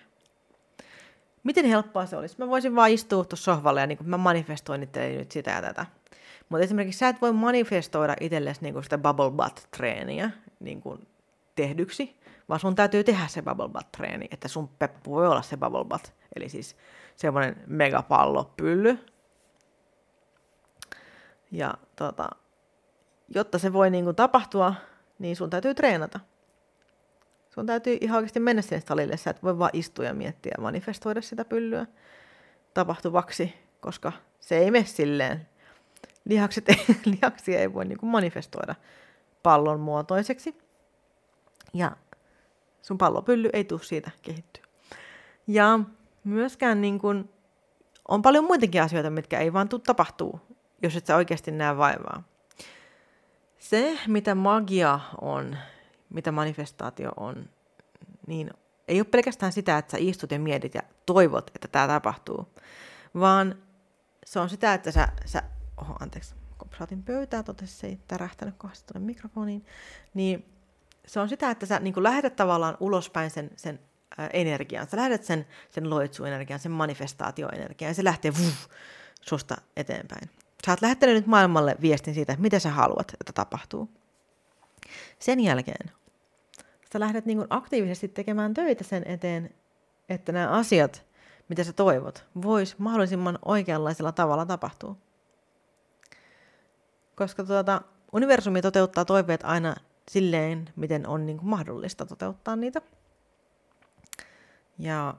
Miten 1.42 1.64
helppoa 1.64 2.06
se 2.06 2.16
olisi? 2.16 2.36
Mä 2.38 2.48
voisin 2.48 2.76
vaan 2.76 2.90
istua 2.90 3.24
tuossa 3.24 3.44
sohvalle 3.44 3.80
ja 3.80 3.86
niinku, 3.86 4.04
mä 4.04 4.16
manifestoin 4.16 4.82
itselleni 4.82 5.18
nyt 5.18 5.32
sitä 5.32 5.50
ja 5.50 5.62
tätä. 5.62 5.86
Mutta 6.48 6.64
esimerkiksi 6.64 6.98
sä 6.98 7.08
et 7.08 7.20
voi 7.20 7.32
manifestoida 7.32 8.16
itsellesi 8.20 8.62
niinku 8.62 8.82
sitä 8.82 8.98
bubble 8.98 9.30
butt-treeniä 9.30 10.30
niinku 10.60 10.98
tehdyksi, 11.54 12.20
vaan 12.48 12.60
sun 12.60 12.74
täytyy 12.74 13.04
tehdä 13.04 13.26
se 13.26 13.42
bubble 13.42 13.68
butt-treeni, 13.68 14.28
että 14.30 14.48
sun 14.48 14.68
peppu 14.68 15.10
voi 15.10 15.28
olla 15.28 15.42
se 15.42 15.56
bubble 15.56 15.84
butt, 15.84 16.08
eli 16.36 16.48
siis 16.48 16.76
semmoinen 17.16 17.56
megapallopylly. 17.66 18.98
Ja 21.50 21.74
tota, 21.96 22.28
jotta 23.28 23.58
se 23.58 23.72
voi 23.72 23.90
niin 23.90 24.04
kuin 24.04 24.16
tapahtua, 24.16 24.74
niin 25.22 25.36
sun 25.36 25.50
täytyy 25.50 25.74
treenata. 25.74 26.20
Sun 27.50 27.66
täytyy 27.66 27.98
ihan 28.00 28.16
oikeasti 28.16 28.40
mennä 28.40 28.62
sinne 28.62 28.82
salille, 28.88 29.16
sä 29.16 29.30
et 29.30 29.42
voi 29.42 29.58
vaan 29.58 29.70
istua 29.72 30.04
ja 30.04 30.14
miettiä 30.14 30.52
ja 30.56 30.62
manifestoida 30.62 31.22
sitä 31.22 31.44
pyllyä 31.44 31.86
tapahtuvaksi, 32.74 33.54
koska 33.80 34.12
se 34.40 34.58
ei 34.58 34.70
mene 34.70 34.84
silleen. 34.84 35.48
Lihakset 36.24 36.64
lihaksia 37.04 37.60
ei 37.60 37.74
voi 37.74 37.84
niin 37.84 37.98
kuin 37.98 38.10
manifestoida 38.10 38.74
pallon 39.42 39.80
muotoiseksi. 39.80 40.56
Ja 41.74 41.96
sun 42.82 42.98
pallopylly 42.98 43.50
ei 43.52 43.64
tule 43.64 43.82
siitä 43.82 44.10
kehittyä. 44.22 44.64
Ja 45.46 45.80
myöskään 46.24 46.80
niin 46.80 46.98
kun, 46.98 47.28
on 48.08 48.22
paljon 48.22 48.44
muitakin 48.44 48.82
asioita, 48.82 49.10
mitkä 49.10 49.38
ei 49.38 49.52
vaan 49.52 49.68
tule 49.68 49.80
tapahtuu, 49.86 50.40
jos 50.82 50.96
et 50.96 51.06
sä 51.06 51.16
oikeasti 51.16 51.50
näe 51.50 51.76
vaivaa. 51.76 52.31
Se, 53.62 53.98
mitä 54.06 54.34
magia 54.34 55.00
on, 55.20 55.56
mitä 56.10 56.32
manifestaatio 56.32 57.12
on, 57.16 57.48
niin 58.26 58.50
ei 58.88 59.00
ole 59.00 59.04
pelkästään 59.04 59.52
sitä, 59.52 59.78
että 59.78 59.90
sä 59.90 59.96
istut 60.00 60.30
ja 60.30 60.38
mietit 60.38 60.74
ja 60.74 60.82
toivot, 61.06 61.50
että 61.54 61.68
tämä 61.68 61.86
tapahtuu, 61.86 62.54
vaan 63.14 63.62
se 64.26 64.40
on 64.40 64.50
sitä, 64.50 64.74
että 64.74 64.90
sä, 64.90 65.08
sä 65.24 65.42
oho, 65.76 65.96
anteeksi, 66.00 66.34
kun 66.58 66.68
saatin 66.78 67.02
pöytää, 67.02 67.42
totesi 67.42 67.76
se 67.76 67.86
ei 67.86 67.98
tärähtänyt 68.08 68.54
kohdasta 68.58 68.92
tuonne 68.92 69.06
mikrofoniin, 69.06 69.66
niin 70.14 70.44
se 71.06 71.20
on 71.20 71.28
sitä, 71.28 71.50
että 71.50 71.66
sä 71.66 71.78
niin 71.78 72.02
lähetät 72.02 72.36
tavallaan 72.36 72.76
ulospäin 72.80 73.30
sen, 73.30 73.50
sen 73.56 73.80
ää, 74.18 74.30
energian. 74.32 74.86
Sä 74.86 74.96
lähetät 74.96 75.24
sen, 75.24 75.46
sen 75.70 75.90
loitsuenergian, 75.90 76.60
sen 76.60 76.72
manifestaatioenergian, 76.72 77.90
ja 77.90 77.94
se 77.94 78.04
lähtee 78.04 78.32
vuh, 78.38 78.68
susta 79.20 79.56
eteenpäin. 79.76 80.30
Sä 80.66 80.72
oot 80.72 80.82
lähettänyt 80.82 81.16
nyt 81.16 81.26
maailmalle 81.26 81.76
viestin 81.80 82.14
siitä, 82.14 82.36
mitä 82.38 82.58
sä 82.58 82.70
haluat, 82.70 83.12
että 83.20 83.32
tapahtuu. 83.32 83.90
Sen 85.18 85.40
jälkeen 85.40 85.90
sä 86.92 87.00
lähdet 87.00 87.26
niin 87.26 87.46
aktiivisesti 87.50 88.08
tekemään 88.08 88.54
töitä 88.54 88.84
sen 88.84 89.02
eteen, 89.06 89.54
että 90.08 90.32
nämä 90.32 90.48
asiat, 90.48 91.06
mitä 91.48 91.64
sä 91.64 91.72
toivot, 91.72 92.26
vois 92.42 92.78
mahdollisimman 92.78 93.38
oikeanlaisella 93.44 94.12
tavalla 94.12 94.46
tapahtua. 94.46 94.96
Koska 97.16 97.44
tuota, 97.44 97.82
universumi 98.12 98.62
toteuttaa 98.62 99.04
toiveet 99.04 99.40
aina 99.44 99.74
silleen, 100.10 100.70
miten 100.76 101.06
on 101.06 101.26
niin 101.26 101.38
mahdollista 101.42 102.06
toteuttaa 102.06 102.56
niitä. 102.56 102.82
Ja 104.78 105.14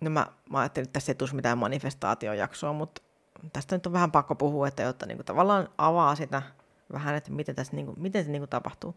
no 0.00 0.10
mä, 0.10 0.26
mä 0.50 0.58
ajattelin, 0.58 0.84
että 0.84 0.92
tässä 0.92 1.12
ei 1.12 1.16
tulisi 1.16 1.34
mitään 1.34 1.58
manifestaatiojaksoa, 1.58 2.72
mutta 2.72 3.02
tästä 3.52 3.76
nyt 3.76 3.86
on 3.86 3.92
vähän 3.92 4.12
pakko 4.12 4.34
puhua, 4.34 4.68
että 4.68 4.82
jotta 4.82 5.06
niin 5.06 5.16
kuin 5.16 5.26
tavallaan 5.26 5.68
avaa 5.78 6.14
sitä 6.14 6.42
vähän, 6.92 7.14
että 7.14 7.32
miten, 7.32 7.54
tässä, 7.54 7.76
niin 7.76 7.86
kuin, 7.86 8.00
miten 8.00 8.24
se 8.24 8.30
niin 8.30 8.40
kuin 8.40 8.50
tapahtuu. 8.50 8.94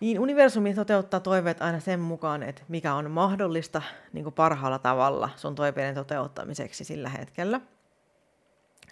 Niin 0.00 0.20
universumi 0.20 0.74
toteuttaa 0.74 1.20
toiveet 1.20 1.62
aina 1.62 1.80
sen 1.80 2.00
mukaan, 2.00 2.42
että 2.42 2.62
mikä 2.68 2.94
on 2.94 3.10
mahdollista 3.10 3.82
niin 4.12 4.24
kuin 4.24 4.34
parhaalla 4.34 4.78
tavalla 4.78 5.30
sun 5.36 5.54
toiveiden 5.54 5.94
toteuttamiseksi 5.94 6.84
sillä 6.84 7.08
hetkellä. 7.08 7.60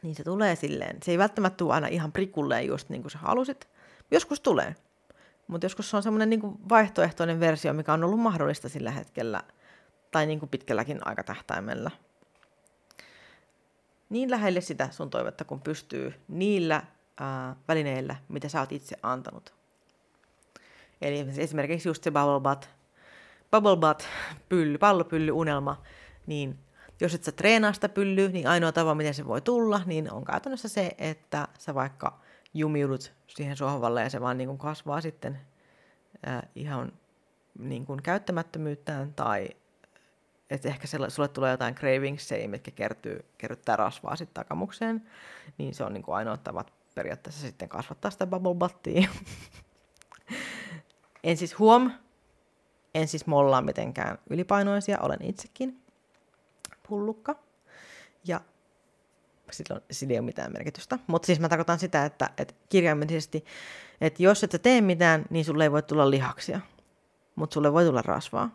Niin 0.03 0.15
se 0.15 0.25
tulee 0.25 0.57
silleen. 0.57 0.97
Se 1.03 1.11
ei 1.11 1.19
välttämättä 1.19 1.57
tule 1.57 1.75
aina 1.75 1.87
ihan 1.87 2.13
prikulleen 2.13 2.67
just 2.67 2.89
niin 2.89 3.03
kuin 3.03 3.11
sä 3.11 3.19
halusit, 3.19 3.69
Joskus 4.11 4.41
tulee, 4.41 4.75
mutta 5.47 5.65
joskus 5.65 5.91
se 5.91 5.97
on 5.97 6.03
semmoinen 6.03 6.31
niin 6.31 6.69
vaihtoehtoinen 6.69 7.41
versio, 7.41 7.73
mikä 7.73 7.93
on 7.93 8.05
ollut 8.05 8.21
mahdollista 8.21 8.69
sillä 8.69 8.91
hetkellä 8.91 9.43
tai 10.11 10.27
niin 10.27 10.39
kuin 10.39 10.49
pitkälläkin 10.49 11.07
aikatähtäimellä. 11.07 11.91
Niin 14.09 14.31
lähelle 14.31 14.61
sitä 14.61 14.89
sun 14.91 15.11
toivetta, 15.11 15.45
kun 15.45 15.61
pystyy 15.61 16.15
niillä 16.29 16.83
ää, 17.21 17.57
välineillä, 17.69 18.17
mitä 18.29 18.49
sä 18.49 18.61
oot 18.61 18.73
itse 18.73 18.97
antanut. 19.03 19.55
Eli 21.03 21.27
esimerkiksi 21.37 21.89
just 21.89 22.05
se 22.05 22.11
bubble 22.11 22.41
butt, 22.41 22.71
bubble 23.51 23.77
butt 23.77 24.03
pylly, 24.49 24.79
pallopylly 24.79 25.33
unelma, 25.33 25.83
niin 26.27 26.59
jos 27.01 27.15
et 27.15 27.25
sä 27.25 27.33
treenaa 27.33 27.73
sitä 27.73 27.89
pyllyä, 27.89 28.29
niin 28.29 28.47
ainoa 28.47 28.73
tapa, 28.73 28.95
miten 28.95 29.15
se 29.15 29.27
voi 29.27 29.41
tulla, 29.41 29.81
niin 29.87 30.13
on 30.13 30.25
käytännössä 30.25 30.69
se, 30.69 30.91
että 30.99 31.49
sä 31.59 31.75
vaikka 31.75 32.21
jumiudut 32.55 33.13
siihen 33.27 33.57
sohvalle 33.57 34.03
ja 34.03 34.11
se 34.11 34.21
vaan 34.21 34.39
niin 34.39 34.59
kasvaa 34.59 35.01
sitten 35.01 35.41
ää, 36.27 36.47
ihan 36.55 36.93
niin 37.59 37.87
käyttämättömyyttään 38.03 39.15
tai 39.15 39.49
että 40.51 40.69
ehkä 40.69 40.87
sulle 41.09 41.29
tulee 41.29 41.51
jotain 41.51 41.75
cravingsia, 41.75 42.49
mitkä 42.49 42.71
kertyy, 42.71 43.25
kerryttää 43.39 43.77
rasvaa 43.77 44.17
sitten 44.17 44.35
takamukseen, 44.35 45.09
niin 45.59 45.75
se 45.75 45.85
on 45.85 45.93
niin 45.93 46.03
kuin 46.03 46.17
ainoa 46.17 46.37
tavat 46.37 46.73
periaatteessa 46.95 47.47
sitten 47.47 47.69
kasvattaa 47.69 48.11
sitä 48.11 48.27
bubble 48.27 48.55
buttia. 48.55 49.09
en 51.25 51.37
siis 51.37 51.59
huom, 51.59 51.91
en 52.95 53.09
siis 53.09 53.27
mollaa 53.27 53.63
mitenkään 53.63 54.19
ylipainoisia, 54.31 54.99
olen 55.01 55.23
itsekin 55.23 55.83
pullukka. 56.89 57.37
Ja 58.25 58.41
sillä, 59.51 59.81
sillä 59.91 60.13
ei 60.13 60.19
ole 60.19 60.25
mitään 60.25 60.53
merkitystä. 60.53 60.99
Mutta 61.07 61.27
siis 61.27 61.41
mä 61.41 61.49
tarkoitan 61.49 61.79
sitä, 61.79 62.05
että, 62.05 62.31
että 62.39 62.55
kirjaimellisesti, 62.69 63.45
että 64.01 64.23
jos 64.23 64.45
et 64.45 64.53
sä 64.53 64.59
tee 64.59 64.81
mitään, 64.81 65.25
niin 65.31 65.45
sulle 65.45 65.65
ei 65.65 65.73
voi 65.73 65.83
tulla 65.83 66.11
lihaksia, 66.11 66.61
mutta 67.35 67.55
sulle 67.55 67.73
voi 67.73 67.85
tulla 67.85 68.03
rasvaa. 68.03 68.51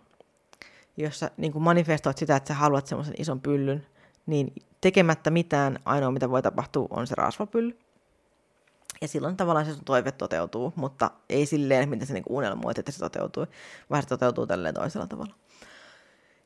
Jos 0.98 1.20
sä 1.20 1.32
niin 1.38 1.62
manifestoit 1.62 2.18
sitä, 2.18 2.36
että 2.36 2.48
sä 2.48 2.54
haluat 2.54 2.88
semmoisen 2.88 3.16
ison 3.18 3.42
pyllyn, 3.42 3.86
niin 4.26 4.54
tekemättä 4.82 5.32
mitään, 5.32 5.80
ainoa 5.86 6.12
mitä 6.12 6.30
voi 6.30 6.42
tapahtua 6.42 6.88
on 6.90 7.08
se 7.08 7.16
rasvapylly. 7.16 7.78
Ja 9.02 9.08
silloin 9.08 9.38
tavallaan 9.38 9.66
se 9.66 9.74
sun 9.74 9.86
toive 9.86 10.12
toteutuu, 10.12 10.74
mutta 10.76 11.12
ei 11.30 11.46
silleen, 11.46 11.90
miten 11.90 12.08
sä 12.08 12.14
niin 12.14 12.24
unelmoit, 12.30 12.78
että 12.80 12.92
se 12.92 13.00
toteutuu, 13.00 13.46
vaan 13.90 14.04
se 14.04 14.08
toteutuu 14.08 14.48
tälleen 14.48 14.76
toisella 14.76 15.08
tavalla. 15.08 15.34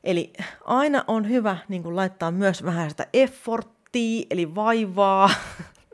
Eli 0.04 0.32
aina 0.64 1.04
on 1.06 1.28
hyvä 1.28 1.56
niin 1.68 1.82
kuin 1.82 1.96
laittaa 1.96 2.30
myös 2.30 2.64
vähän 2.64 2.90
sitä 2.90 3.06
efforttia, 3.12 4.26
eli 4.30 4.54
vaivaa, 4.54 5.30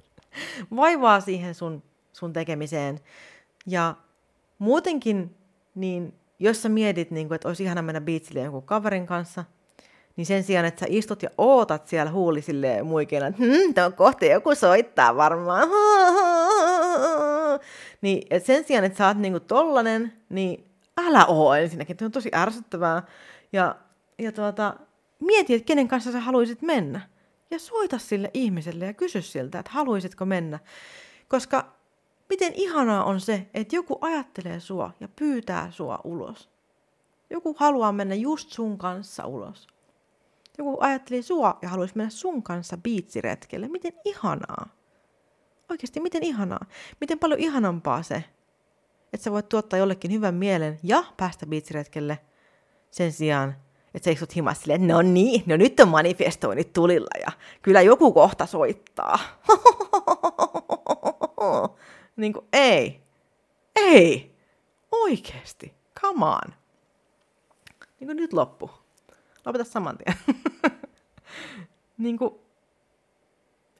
vaivaa 0.77 1.21
siihen 1.21 1.55
sun, 1.55 1.83
sun 2.13 2.33
tekemiseen. 2.33 3.01
Ja 3.67 3.95
muutenkin, 4.59 5.37
niin 5.75 6.15
jos 6.38 6.62
sä 6.62 6.69
mietit, 6.69 7.11
niin 7.11 7.29
kuin, 7.29 7.37
että 7.37 7.49
olisi 7.49 7.64
ihana 7.64 7.83
mennä 7.83 8.00
biitsille 8.00 8.41
jonkun 8.41 8.62
kaverin 8.62 9.07
kanssa, 9.07 9.45
niin 10.17 10.26
sen 10.26 10.45
sijaan, 10.45 10.67
että 10.67 10.81
sä 10.81 10.87
istut 10.88 11.23
ja 11.23 11.31
ootat 11.38 11.88
siellä 11.88 12.12
huuli 12.12 12.43
silleen 12.43 12.87
muikeena, 12.87 13.26
että 13.26 13.43
hm, 13.43 13.75
tämä 13.75 13.91
kohta 13.91 14.25
joku 14.25 14.55
soittaa 14.55 15.17
varmaan. 15.17 15.69
Niin 18.00 18.26
et 18.31 18.45
sen 18.45 18.64
sijaan, 18.64 18.85
että 18.85 18.99
sä 18.99 19.07
oot 19.07 19.17
niinku 19.17 19.41
tollanen, 19.41 20.12
niin 20.29 20.64
älä 20.99 21.26
oo 21.26 21.55
ensinnäkin. 21.55 21.97
Se 21.99 22.05
on 22.05 22.11
tosi 22.11 22.31
ärsyttävää. 22.35 23.03
Ja, 23.53 23.76
ja 24.19 24.33
tuota, 24.33 24.75
mieti, 25.21 25.55
että 25.55 25.67
kenen 25.67 25.88
kanssa 25.88 26.12
sä 26.12 26.21
haluaisit 26.21 26.62
mennä. 26.62 27.00
Ja 27.50 27.59
soita 27.59 27.99
sille 27.99 28.31
ihmiselle 28.35 28.87
ja 28.87 28.93
kysy 28.93 29.23
siltä, 29.23 29.59
että 29.59 29.73
haluaisitko 29.73 30.25
mennä. 30.25 30.59
Koska 31.29 31.75
miten 32.35 32.53
ihanaa 32.55 33.05
on 33.05 33.21
se, 33.21 33.47
että 33.55 33.76
joku 33.76 33.99
ajattelee 34.00 34.61
sua 34.61 34.91
ja 35.00 35.09
pyytää 35.09 35.71
sua 35.71 36.00
ulos. 36.05 36.50
Joku 37.31 37.57
haluaa 37.59 37.93
mennä 37.93 38.14
just 38.14 38.50
sun 38.50 38.79
kanssa 38.79 39.26
ulos. 39.26 39.67
Joku 40.59 40.76
ajatteli 40.81 41.23
sua 41.23 41.59
ja 41.62 41.69
haluaisi 41.69 41.97
mennä 41.97 42.11
sun 42.11 42.43
kanssa 42.43 42.76
biitsiretkelle. 42.76 43.69
Miten 43.69 43.93
ihanaa. 44.05 44.67
Oikeasti, 45.71 46.00
miten 46.00 46.23
ihanaa. 46.23 46.67
Miten 47.00 47.19
paljon 47.19 47.41
ihanampaa 47.41 48.03
se, 48.03 48.25
että 49.12 49.25
sä 49.25 49.33
voit 49.33 49.49
tuottaa 49.49 49.79
jollekin 49.79 50.12
hyvän 50.12 50.35
mielen 50.35 50.79
ja 50.83 51.05
päästä 51.17 51.47
biitsiretkelle 51.47 52.19
sen 52.91 53.12
sijaan, 53.12 53.57
että 53.95 54.05
sä 54.05 54.11
istut 54.11 54.37
himassa 54.37 54.62
silleen, 54.62 54.88
no 54.88 55.03
niin, 55.03 55.43
no 55.47 55.57
nyt 55.57 55.81
on 55.81 55.88
manifestoinnit 55.88 56.73
tulilla 56.73 57.21
ja 57.21 57.33
kyllä 57.62 57.83
joku 57.83 58.12
kohta 58.12 58.47
soittaa. 58.47 59.19
niin 62.16 62.33
kuin, 62.33 62.47
ei, 62.52 63.02
ei, 63.76 64.37
oikeasti, 64.90 65.75
come 66.00 66.25
on. 66.25 66.54
Niin 68.00 68.09
kuin 68.09 68.16
nyt 68.16 68.33
loppu. 68.33 68.71
Lopeta 69.44 69.64
saman 69.64 69.99
tien. 69.99 70.16
niin 71.99 72.18
kuin, 72.18 72.35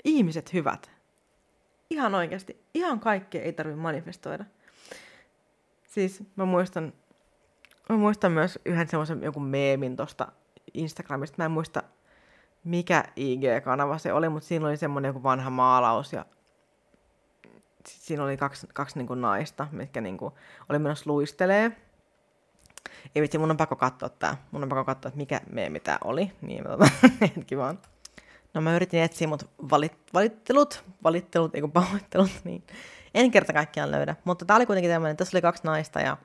ihmiset 0.04 0.52
hyvät. 0.52 0.90
Ihan 1.90 2.14
oikeasti. 2.14 2.64
Ihan 2.74 3.00
kaikkea 3.00 3.42
ei 3.42 3.52
tarvitse 3.52 3.80
manifestoida. 3.80 4.44
Siis 5.86 6.23
mä 6.36 6.44
muistan, 6.44 6.92
mä 7.88 7.97
muistan 7.97 8.32
myös 8.32 8.58
yhden 8.64 8.88
semmoisen 8.88 9.23
joku 9.23 9.40
meemin 9.40 9.97
tosta 9.97 10.32
Instagramista. 10.75 11.34
Mä 11.38 11.44
en 11.44 11.50
muista, 11.50 11.82
mikä 12.64 13.04
IG-kanava 13.16 13.99
se 13.99 14.12
oli, 14.12 14.28
mutta 14.28 14.49
siinä 14.49 14.66
oli 14.66 14.76
semmoinen 14.76 15.08
joku 15.08 15.23
vanha 15.23 15.50
maalaus 15.50 16.12
ja 16.12 16.26
siinä 17.88 18.25
oli 18.25 18.36
kaksi, 18.36 18.66
kaksi 18.75 18.99
niin 18.99 19.06
kuin 19.06 19.20
naista, 19.20 19.66
mitkä 19.73 20.00
niin 20.00 20.18
kuin 20.18 20.34
oli 20.68 20.78
menossa 20.78 21.10
luistelee 21.10 21.73
ei 23.14 23.23
vitsi, 23.23 23.38
mun 23.38 23.50
on 23.50 23.56
pakko 23.56 23.76
katsoa 23.76 24.08
tää. 24.08 24.36
Mun 24.50 24.62
on 24.62 24.68
pakko 24.68 24.84
katsoa, 24.84 25.08
että 25.08 25.18
mikä 25.18 25.40
meemi 25.50 25.80
tää 25.80 25.99
oli. 26.04 26.32
Niin, 26.42 26.64
tota, 26.64 26.88
hetki 27.36 27.56
vaan. 27.56 27.78
No 28.54 28.60
mä 28.60 28.76
yritin 28.76 29.02
etsiä 29.02 29.28
mut 29.28 29.50
valit, 29.70 29.92
valittelut, 30.14 30.84
valittelut, 31.04 31.54
ei 31.54 31.62
pahoittelut, 31.73 32.30
niin 32.44 32.62
en 33.14 33.30
kerta 33.30 33.52
kaikkiaan 33.52 33.90
löydä. 33.90 34.16
Mutta 34.25 34.44
tää 34.44 34.56
oli 34.56 34.66
kuitenkin 34.66 34.90
tämmöinen, 34.90 35.16
tässä 35.16 35.36
oli 35.36 35.42
kaksi 35.42 35.62
naista 35.64 36.00
ja 36.00 36.16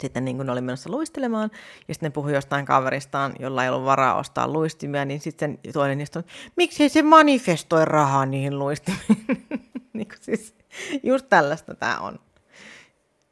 sitten 0.00 0.24
niin 0.24 0.36
kun 0.36 0.46
ne 0.46 0.52
oli 0.52 0.60
menossa 0.60 0.90
luistelemaan, 0.90 1.50
ja 1.88 1.94
sitten 1.94 2.06
ne 2.06 2.10
puhui 2.10 2.34
jostain 2.34 2.66
kaveristaan, 2.66 3.34
jolla 3.38 3.64
ei 3.64 3.70
ollut 3.70 3.84
varaa 3.84 4.14
ostaa 4.14 4.48
luistimia, 4.48 5.04
niin 5.04 5.20
sitten 5.20 5.58
toinen 5.72 5.98
niistä 5.98 6.18
on, 6.18 6.24
miksi 6.56 6.88
se 6.88 7.02
manifestoi 7.02 7.84
rahaa 7.84 8.26
niihin 8.26 8.58
luistimiin? 8.58 9.46
niin 9.92 10.08
siis, 10.20 10.54
just 11.02 11.26
tällaista 11.28 11.74
tämä 11.74 11.98
on 11.98 12.18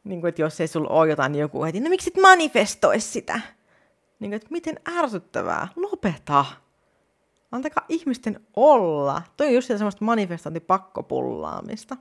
niin 0.05 0.21
kuin, 0.21 0.29
että 0.29 0.43
jos 0.43 0.61
ei 0.61 0.69
sulla 0.69 0.89
ole 0.89 1.11
jotain, 1.11 1.33
niin 1.33 1.41
joku 1.41 1.65
heti, 1.65 1.81
no 1.81 1.89
miksi 1.89 2.11
et 2.15 2.23
manifestoi 2.23 3.01
sitä? 3.01 3.41
Niin 4.21 4.31
kuin, 4.31 4.35
että 4.35 4.49
miten 4.51 4.81
ärsyttävää, 4.99 5.69
lopeta. 5.77 6.45
Antakaa 7.53 7.85
ihmisten 7.89 8.41
olla. 8.57 9.23
Toi 9.37 9.47
on 9.47 9.55
just 9.55 9.69
semmoista 9.69 10.05
manifestointipakkopullaamista. 10.05 11.97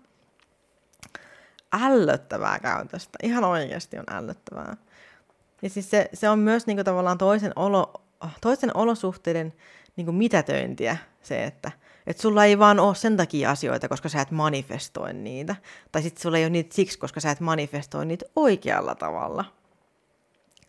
Ällöttävää 1.74 2.60
käytöstä. 2.60 3.18
Ihan 3.24 3.44
oikeasti 3.44 3.98
on 3.98 4.04
ällöttävää. 4.10 4.78
Ja 5.62 5.70
siis 5.70 5.90
se, 5.90 6.10
se 6.14 6.30
on 6.30 6.40
myös 6.40 6.68
niin 6.68 6.78
kuin, 6.78 6.86
tavallaan 6.86 7.18
toisen, 7.18 7.54
olo, 7.56 7.94
toisen 8.42 8.78
olosuhteiden 8.78 9.54
niin 9.96 10.06
kuin 10.06 10.16
mitätöintiä 10.16 10.98
se, 11.22 11.44
että 11.44 11.72
että 12.08 12.22
sulla 12.22 12.46
ei 12.46 12.60
vaan 12.60 12.80
ole 12.80 12.96
sen 12.96 13.18
takia 13.18 13.52
asioita, 13.52 13.90
koska 13.90 14.10
sä 14.10 14.22
et 14.22 14.32
manifestoi 14.32 15.14
niitä. 15.14 15.56
Tai 15.92 16.02
sitten 16.02 16.22
sulla 16.22 16.38
ei 16.38 16.44
ole 16.44 16.50
niitä 16.50 16.76
siksi, 16.76 17.00
koska 17.00 17.20
sä 17.20 17.32
et 17.32 17.40
manifestoi 17.40 18.06
niitä 18.06 18.26
oikealla 18.36 18.96
tavalla. 18.96 19.46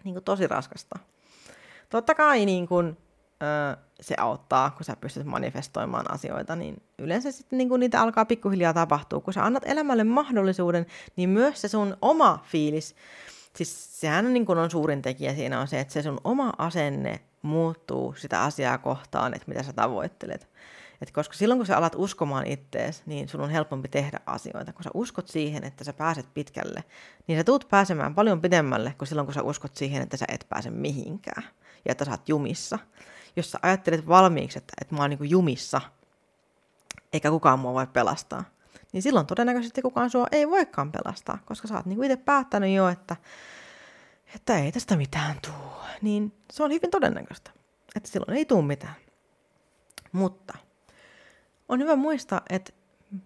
Niin 0.04 0.14
kuin 0.14 0.24
tosi 0.24 0.46
raskasta. 0.46 0.98
Totta 1.88 2.14
kai 2.14 2.46
niin 2.46 2.68
kuin, 2.68 2.86
ö, 2.88 2.94
se 4.00 4.14
auttaa, 4.18 4.70
kun 4.70 4.84
sä 4.84 4.96
pystyt 4.96 5.26
manifestoimaan 5.26 6.10
asioita, 6.10 6.56
niin 6.56 6.82
yleensä 6.98 7.32
sitten 7.32 7.56
niin 7.58 7.68
kuin 7.68 7.80
niitä 7.80 8.02
alkaa 8.02 8.24
pikkuhiljaa 8.24 8.74
tapahtua. 8.74 9.20
Kun 9.20 9.34
sä 9.34 9.44
annat 9.44 9.62
elämälle 9.66 10.04
mahdollisuuden, 10.04 10.86
niin 11.16 11.28
myös 11.28 11.60
se 11.60 11.68
sun 11.68 11.96
oma 12.02 12.44
fiilis, 12.44 12.94
siis 13.56 14.00
sehän 14.00 14.26
on, 14.26 14.32
niin 14.32 14.46
kuin 14.46 14.58
on 14.58 14.70
suurin 14.70 15.02
tekijä 15.02 15.34
siinä 15.34 15.60
on 15.60 15.68
se, 15.68 15.80
että 15.80 15.92
se 15.92 16.02
sun 16.02 16.20
oma 16.24 16.52
asenne 16.58 17.20
muuttuu 17.42 18.14
sitä 18.18 18.42
asiaa 18.42 18.78
kohtaan, 18.78 19.34
että 19.34 19.48
mitä 19.48 19.62
sä 19.62 19.72
tavoittelet. 19.72 20.48
Et 21.00 21.10
koska 21.10 21.34
silloin 21.34 21.58
kun 21.58 21.66
sä 21.66 21.76
alat 21.76 21.94
uskomaan 21.96 22.46
ittees, 22.46 23.02
niin 23.06 23.28
sun 23.28 23.40
on 23.40 23.50
helpompi 23.50 23.88
tehdä 23.88 24.20
asioita. 24.26 24.72
Kun 24.72 24.82
sä 24.82 24.90
uskot 24.94 25.28
siihen, 25.28 25.64
että 25.64 25.84
sä 25.84 25.92
pääset 25.92 26.26
pitkälle, 26.34 26.84
niin 27.26 27.38
sä 27.38 27.44
tuut 27.44 27.66
pääsemään 27.70 28.14
paljon 28.14 28.40
pidemmälle 28.40 28.94
kuin 28.98 29.08
silloin 29.08 29.26
kun 29.26 29.34
sä 29.34 29.42
uskot 29.42 29.76
siihen, 29.76 30.02
että 30.02 30.16
sä 30.16 30.24
et 30.28 30.46
pääse 30.48 30.70
mihinkään 30.70 31.42
ja 31.84 31.92
että 31.92 32.04
sä 32.04 32.10
oot 32.10 32.28
jumissa. 32.28 32.78
Jos 33.36 33.50
sä 33.50 33.58
ajattelet 33.62 34.08
valmiiksi, 34.08 34.58
että, 34.58 34.72
että 34.80 34.94
mä 34.94 35.00
oon 35.00 35.10
niin 35.10 35.30
jumissa, 35.30 35.80
eikä 37.12 37.30
kukaan 37.30 37.58
mua 37.58 37.74
voi 37.74 37.86
pelastaa, 37.86 38.44
niin 38.92 39.02
silloin 39.02 39.26
todennäköisesti 39.26 39.82
kukaan 39.82 40.10
sua 40.10 40.26
ei 40.32 40.50
voikaan 40.50 40.92
pelastaa, 40.92 41.38
koska 41.44 41.68
sä 41.68 41.74
oot 41.74 41.86
niin 41.86 42.04
itse 42.04 42.16
päättänyt 42.16 42.74
jo, 42.74 42.88
että, 42.88 43.16
että 44.34 44.58
ei 44.58 44.72
tästä 44.72 44.96
mitään 44.96 45.36
tuu. 45.44 45.72
Niin 46.02 46.32
se 46.52 46.62
on 46.62 46.70
hyvin 46.70 46.90
todennäköistä, 46.90 47.50
että 47.96 48.08
silloin 48.08 48.36
ei 48.36 48.44
tuu 48.44 48.62
mitään. 48.62 48.94
Mutta 50.12 50.58
on 51.68 51.80
hyvä 51.80 51.96
muistaa, 51.96 52.40
että 52.50 52.72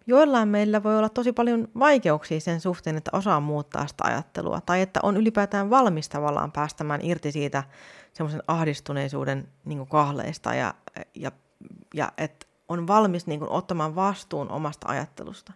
joillain 0.06 0.48
meillä 0.48 0.82
voi 0.82 0.98
olla 0.98 1.08
tosi 1.08 1.32
paljon 1.32 1.68
vaikeuksia 1.78 2.40
sen 2.40 2.60
suhteen, 2.60 2.96
että 2.96 3.10
osaa 3.12 3.40
muuttaa 3.40 3.86
sitä 3.86 4.04
ajattelua, 4.04 4.60
tai 4.60 4.80
että 4.80 5.00
on 5.02 5.16
ylipäätään 5.16 5.70
valmis 5.70 6.08
tavallaan 6.08 6.52
päästämään 6.52 7.00
irti 7.04 7.32
siitä 7.32 7.62
semmoisen 8.16 8.42
ahdistuneisuuden 8.46 9.48
niin 9.64 9.86
kahleista, 9.86 10.54
ja, 10.54 10.74
ja, 11.14 11.32
ja 11.94 12.12
että 12.18 12.46
on 12.68 12.86
valmis 12.86 13.26
niin 13.26 13.40
kuin, 13.40 13.50
ottamaan 13.50 13.94
vastuun 13.94 14.50
omasta 14.50 14.88
ajattelusta. 14.88 15.52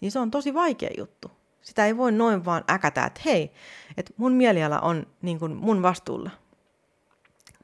Niin 0.00 0.12
se 0.12 0.18
on 0.18 0.30
tosi 0.30 0.54
vaikea 0.54 0.90
juttu. 0.98 1.30
Sitä 1.62 1.86
ei 1.86 1.96
voi 1.96 2.12
noin 2.12 2.44
vaan 2.44 2.64
äkätä, 2.70 3.04
että 3.04 3.20
hei, 3.24 3.52
että 3.96 4.12
mun 4.16 4.32
mieliala 4.32 4.80
on 4.80 5.06
niin 5.22 5.38
kuin, 5.38 5.56
mun 5.56 5.82
vastuulla. 5.82 6.30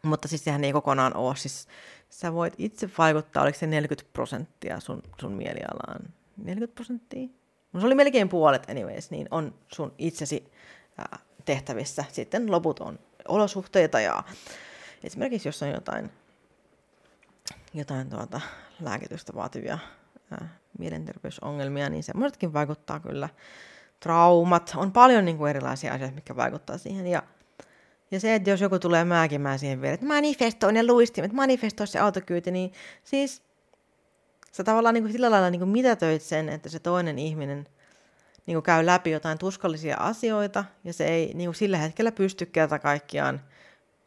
Mutta 0.03 0.29
siis 0.29 0.45
sehän 0.45 0.65
ei 0.65 0.73
kokonaan 0.73 1.17
ole. 1.17 1.37
Siis 1.37 1.69
sä 2.11 2.33
voit 2.33 2.55
itse 2.59 2.91
vaikuttaa, 2.99 3.43
oliko 3.43 3.59
se 3.59 3.67
40 3.67 4.13
prosenttia 4.13 4.81
sun, 4.81 5.03
sun 5.21 5.33
mielialaan? 5.33 6.13
40 6.37 6.75
prosenttia? 6.75 7.29
No 7.73 7.81
se 7.81 7.87
oli 7.87 7.95
melkein 7.95 8.29
puolet 8.29 8.71
anyways, 8.71 9.11
niin 9.11 9.29
on 9.31 9.55
sun 9.73 9.95
itsesi 9.99 10.53
tehtävissä. 11.45 12.05
Sitten 12.13 12.51
loput 12.51 12.81
on 12.81 12.99
olosuhteita 13.29 14.01
ja 14.01 14.23
esimerkiksi 15.05 15.49
jos 15.49 15.63
on 15.63 15.71
jotain, 15.71 16.11
jotain 17.75 18.11
tuota, 18.11 18.41
lääkitystä 18.81 19.35
vaativia 19.35 19.79
ää, 20.31 20.57
mielenterveysongelmia, 20.79 21.89
niin 21.89 22.03
semmoisetkin 22.03 22.53
vaikuttaa 22.53 23.01
kyllä. 23.01 23.29
Traumat, 24.01 24.73
on 24.77 24.93
paljon 24.93 25.25
niin 25.25 25.39
kuin 25.39 25.51
erilaisia 25.51 25.95
asioita, 25.95 26.15
mitkä 26.15 26.37
vaikuttaa 26.37 26.79
siihen. 26.79 27.07
Ja 27.07 27.23
ja 28.13 28.21
se, 28.21 28.35
että 28.35 28.51
jos 28.51 28.61
joku 28.61 28.79
tulee 28.79 29.05
määkimään 29.05 29.59
siihen 29.59 29.81
vielä, 29.81 29.95
että 29.95 30.07
manifestoin 30.07 30.77
ja 30.77 30.87
luistimet, 30.87 31.33
manifestoi 31.33 31.87
se 31.87 31.99
autokyyti, 31.99 32.51
niin 32.51 32.73
siis 33.05 33.43
sä 34.53 34.65
tavallaan 34.65 34.95
niin 34.95 35.05
kuin 35.05 35.13
sillä 35.13 35.31
lailla 35.31 35.51
niin 35.51 35.61
kuin 35.61 35.69
mitätöit 35.69 36.23
sen, 36.23 36.49
että 36.49 36.69
se 36.69 36.79
toinen 36.79 37.19
ihminen 37.19 37.69
niin 38.47 38.55
kuin 38.55 38.63
käy 38.63 38.87
läpi 38.87 39.11
jotain 39.11 39.39
tuskallisia 39.39 39.97
asioita, 39.97 40.65
ja 40.85 40.93
se 40.93 41.05
ei 41.05 41.35
niin 41.35 41.49
kuin 41.49 41.55
sillä 41.55 41.79
hetkellä 41.79 42.13
pysty 42.13 42.47
kerta 42.47 42.79
kaikkiaan 42.79 43.41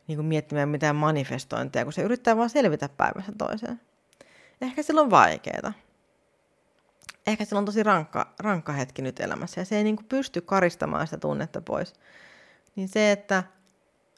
niin 0.08 0.17
kuin 0.17 0.26
miettimään 0.26 0.69
mitään 0.69 0.95
manifestointia, 0.95 1.84
kun 1.84 1.93
se 1.93 2.02
yrittää 2.02 2.38
vaan 2.38 2.50
selvitä 2.50 2.89
päivässä 2.89 3.32
toiseen. 3.38 3.82
Ehkä 4.62 4.84
sillä 4.84 5.02
on 5.02 5.10
vaikeaa. 5.10 5.74
Ehkä 7.28 7.45
sillä 7.45 7.60
on 7.60 7.65
tosi 7.65 7.84
rankka, 7.84 8.34
rankka 8.39 8.74
hetki 8.74 9.02
nyt 9.02 9.19
elämässä, 9.19 9.62
ja 9.62 9.65
se 9.65 9.78
ei 9.78 9.84
niin 9.84 9.95
kuin 9.95 10.06
pysty 10.06 10.41
karistamaan 10.41 11.08
sitä 11.08 11.17
tunnetta 11.17 11.62
pois. 11.62 11.93
Niin 12.76 12.88
se, 12.88 13.12
että 13.12 13.43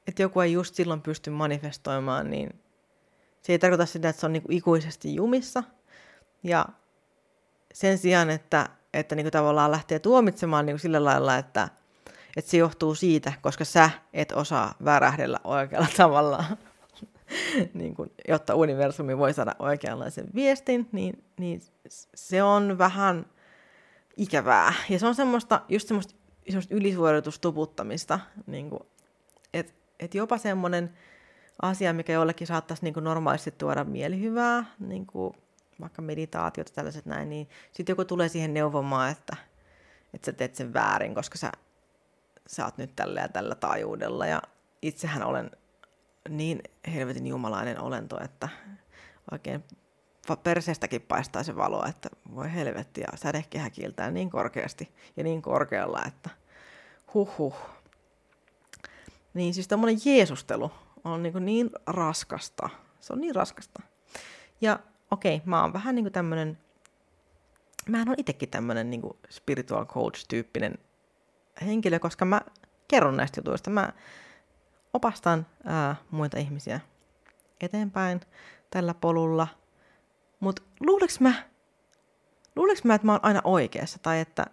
että 0.07 0.21
joku 0.21 0.39
ei 0.39 0.53
just 0.53 0.75
silloin 0.75 1.01
pysty 1.01 1.29
manifestoimaan, 1.29 2.31
niin 2.31 2.61
se 3.41 3.53
ei 3.53 3.59
tarkoita 3.59 3.85
sitä, 3.85 4.09
että 4.09 4.19
se 4.19 4.25
on 4.25 4.33
niin 4.33 4.43
kuin 4.43 4.57
ikuisesti 4.57 5.15
jumissa. 5.15 5.63
Ja 6.43 6.65
sen 7.73 7.97
sijaan, 7.97 8.29
että, 8.29 8.69
että 8.99 9.15
niin 9.15 9.23
kuin 9.23 9.31
tavallaan 9.31 9.71
lähtee 9.71 9.99
tuomitsemaan 9.99 10.65
niin 10.65 10.73
kuin 10.73 10.81
sillä 10.81 11.03
lailla, 11.03 11.37
että, 11.37 11.69
että 12.37 12.51
se 12.51 12.57
johtuu 12.57 12.95
siitä, 12.95 13.33
koska 13.41 13.65
sä 13.65 13.89
et 14.13 14.31
osaa 14.31 14.73
värähdellä 14.85 15.39
oikealla 15.43 15.87
tavalla, 15.97 16.43
niin 17.73 17.95
kuin, 17.95 18.11
jotta 18.27 18.55
universumi 18.55 19.17
voi 19.17 19.33
saada 19.33 19.55
oikeanlaisen 19.59 20.25
viestin, 20.35 20.89
niin, 20.91 21.23
niin 21.39 21.61
se 22.15 22.43
on 22.43 22.77
vähän 22.77 23.25
ikävää. 24.17 24.73
Ja 24.89 24.99
se 24.99 25.07
on 25.07 25.15
semmoista, 25.15 25.61
just 25.69 25.87
semmoista, 25.87 26.15
semmoista 26.47 26.75
ylisuoritustuputtamista, 26.75 28.19
niin 28.47 28.69
kuin, 28.69 28.83
että 29.53 29.73
et 29.99 30.15
jopa 30.15 30.37
semmoinen 30.37 30.93
asia, 31.61 31.93
mikä 31.93 32.13
jollekin 32.13 32.47
saattaisi 32.47 32.83
niin 32.83 32.93
kuin 32.93 33.03
normaalisti 33.03 33.51
tuoda 33.51 33.83
mielihyvää, 33.83 34.65
niin 34.79 35.05
kuin 35.05 35.33
vaikka 35.81 36.01
meditaatiot 36.01 36.71
tällaiset 36.75 37.05
näin, 37.05 37.29
niin 37.29 37.49
sitten 37.71 37.93
joku 37.93 38.05
tulee 38.05 38.29
siihen 38.29 38.53
neuvomaan, 38.53 39.11
että, 39.11 39.37
että 40.13 40.25
sä 40.25 40.33
teet 40.33 40.55
sen 40.55 40.73
väärin, 40.73 41.15
koska 41.15 41.37
sä, 41.37 41.51
sä 42.47 42.65
oot 42.65 42.77
nyt 42.77 42.95
tällä 42.95 43.21
ja 43.21 43.27
tällä 43.27 43.55
taajuudella. 43.55 44.25
Ja 44.25 44.41
itsehän 44.81 45.23
olen 45.23 45.51
niin 46.29 46.61
helvetin 46.93 47.27
jumalainen 47.27 47.81
olento, 47.81 48.23
että 48.23 48.49
oikein 49.31 49.63
perseestäkin 50.43 51.01
paistaa 51.01 51.43
se 51.43 51.55
valo, 51.55 51.85
että 51.85 52.09
voi 52.35 52.53
helvetti, 52.53 53.01
ja 53.01 53.07
sädekehä 53.15 53.69
kiiltää 53.69 54.11
niin 54.11 54.29
korkeasti 54.29 54.91
ja 55.17 55.23
niin 55.23 55.41
korkealla, 55.41 56.03
että 56.07 56.29
huh 57.13 57.37
huh. 57.37 57.55
Niin 59.33 59.53
siis 59.53 59.67
tämmöinen 59.67 59.97
jeesustelu 60.05 60.71
on 61.03 61.23
niin, 61.23 61.45
niin 61.45 61.69
raskasta. 61.87 62.69
Se 62.99 63.13
on 63.13 63.21
niin 63.21 63.35
raskasta. 63.35 63.81
Ja 64.61 64.79
okei, 65.11 65.41
mä 65.45 65.61
oon 65.61 65.73
vähän 65.73 65.95
niin 65.95 66.05
kuin 66.05 66.13
tämmönen, 66.13 66.57
mä 67.89 67.97
oon 67.97 68.15
itsekin 68.17 68.49
tämmönen 68.49 68.89
niin 68.89 69.01
spiritual 69.29 69.85
coach-tyyppinen 69.85 70.77
henkilö, 71.65 71.99
koska 71.99 72.25
mä 72.25 72.41
kerron 72.87 73.17
näistä 73.17 73.39
jutuista. 73.39 73.69
Mä 73.69 73.93
opastan 74.93 75.45
ää, 75.63 75.95
muita 76.11 76.39
ihmisiä 76.39 76.79
eteenpäin 77.61 78.21
tällä 78.69 78.93
polulla. 78.93 79.47
Mutta 80.39 80.61
luuleks 80.79 81.19
mä, 81.19 81.33
luuleks 82.55 82.83
mä, 82.83 82.95
että 82.95 83.05
mä 83.05 83.11
oon 83.11 83.25
aina 83.25 83.41
oikeassa, 83.43 83.99
tai 84.01 84.19
että 84.19 84.45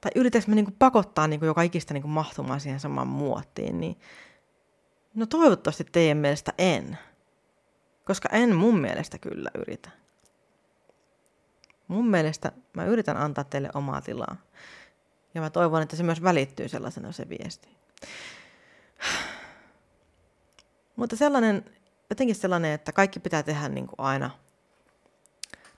tai 0.00 0.10
yritäks 0.14 0.48
mä 0.48 0.54
niinku 0.54 0.72
pakottaa 0.78 1.28
niinku 1.28 1.46
joka 1.46 1.62
ikistä 1.62 1.94
niinku 1.94 2.08
mahtumaan 2.08 2.60
siihen 2.60 2.80
samaan 2.80 3.06
muottiin, 3.06 3.80
niin 3.80 3.98
no 5.14 5.26
toivottavasti 5.26 5.84
teidän 5.92 6.18
mielestä 6.18 6.52
en. 6.58 6.98
Koska 8.04 8.28
en 8.32 8.54
mun 8.54 8.80
mielestä 8.80 9.18
kyllä 9.18 9.50
yritä. 9.54 9.90
Mun 11.88 12.08
mielestä 12.08 12.52
mä 12.72 12.84
yritän 12.84 13.16
antaa 13.16 13.44
teille 13.44 13.70
omaa 13.74 14.00
tilaa. 14.00 14.36
Ja 15.34 15.40
mä 15.40 15.50
toivon, 15.50 15.82
että 15.82 15.96
se 15.96 16.02
myös 16.02 16.22
välittyy 16.22 16.68
sellaisena 16.68 17.12
se 17.12 17.28
viesti. 17.28 17.68
Mutta 20.96 21.16
sellainen, 21.16 21.64
jotenkin 22.10 22.36
sellainen, 22.36 22.72
että 22.72 22.92
kaikki 22.92 23.20
pitää 23.20 23.42
tehdä 23.42 23.68
niin 23.68 23.86
kuin 23.86 24.00
aina 24.00 24.30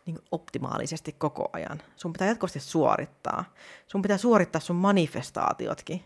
niin 0.06 0.16
kuin 0.16 0.26
optimaalisesti 0.30 1.12
koko 1.12 1.48
ajan. 1.52 1.82
Sun 1.96 2.12
pitää 2.12 2.28
jatkuvasti 2.28 2.60
suorittaa. 2.60 3.44
Sun 3.86 4.02
pitää 4.02 4.18
suorittaa 4.18 4.60
sun 4.60 4.76
manifestaatiotkin. 4.76 6.04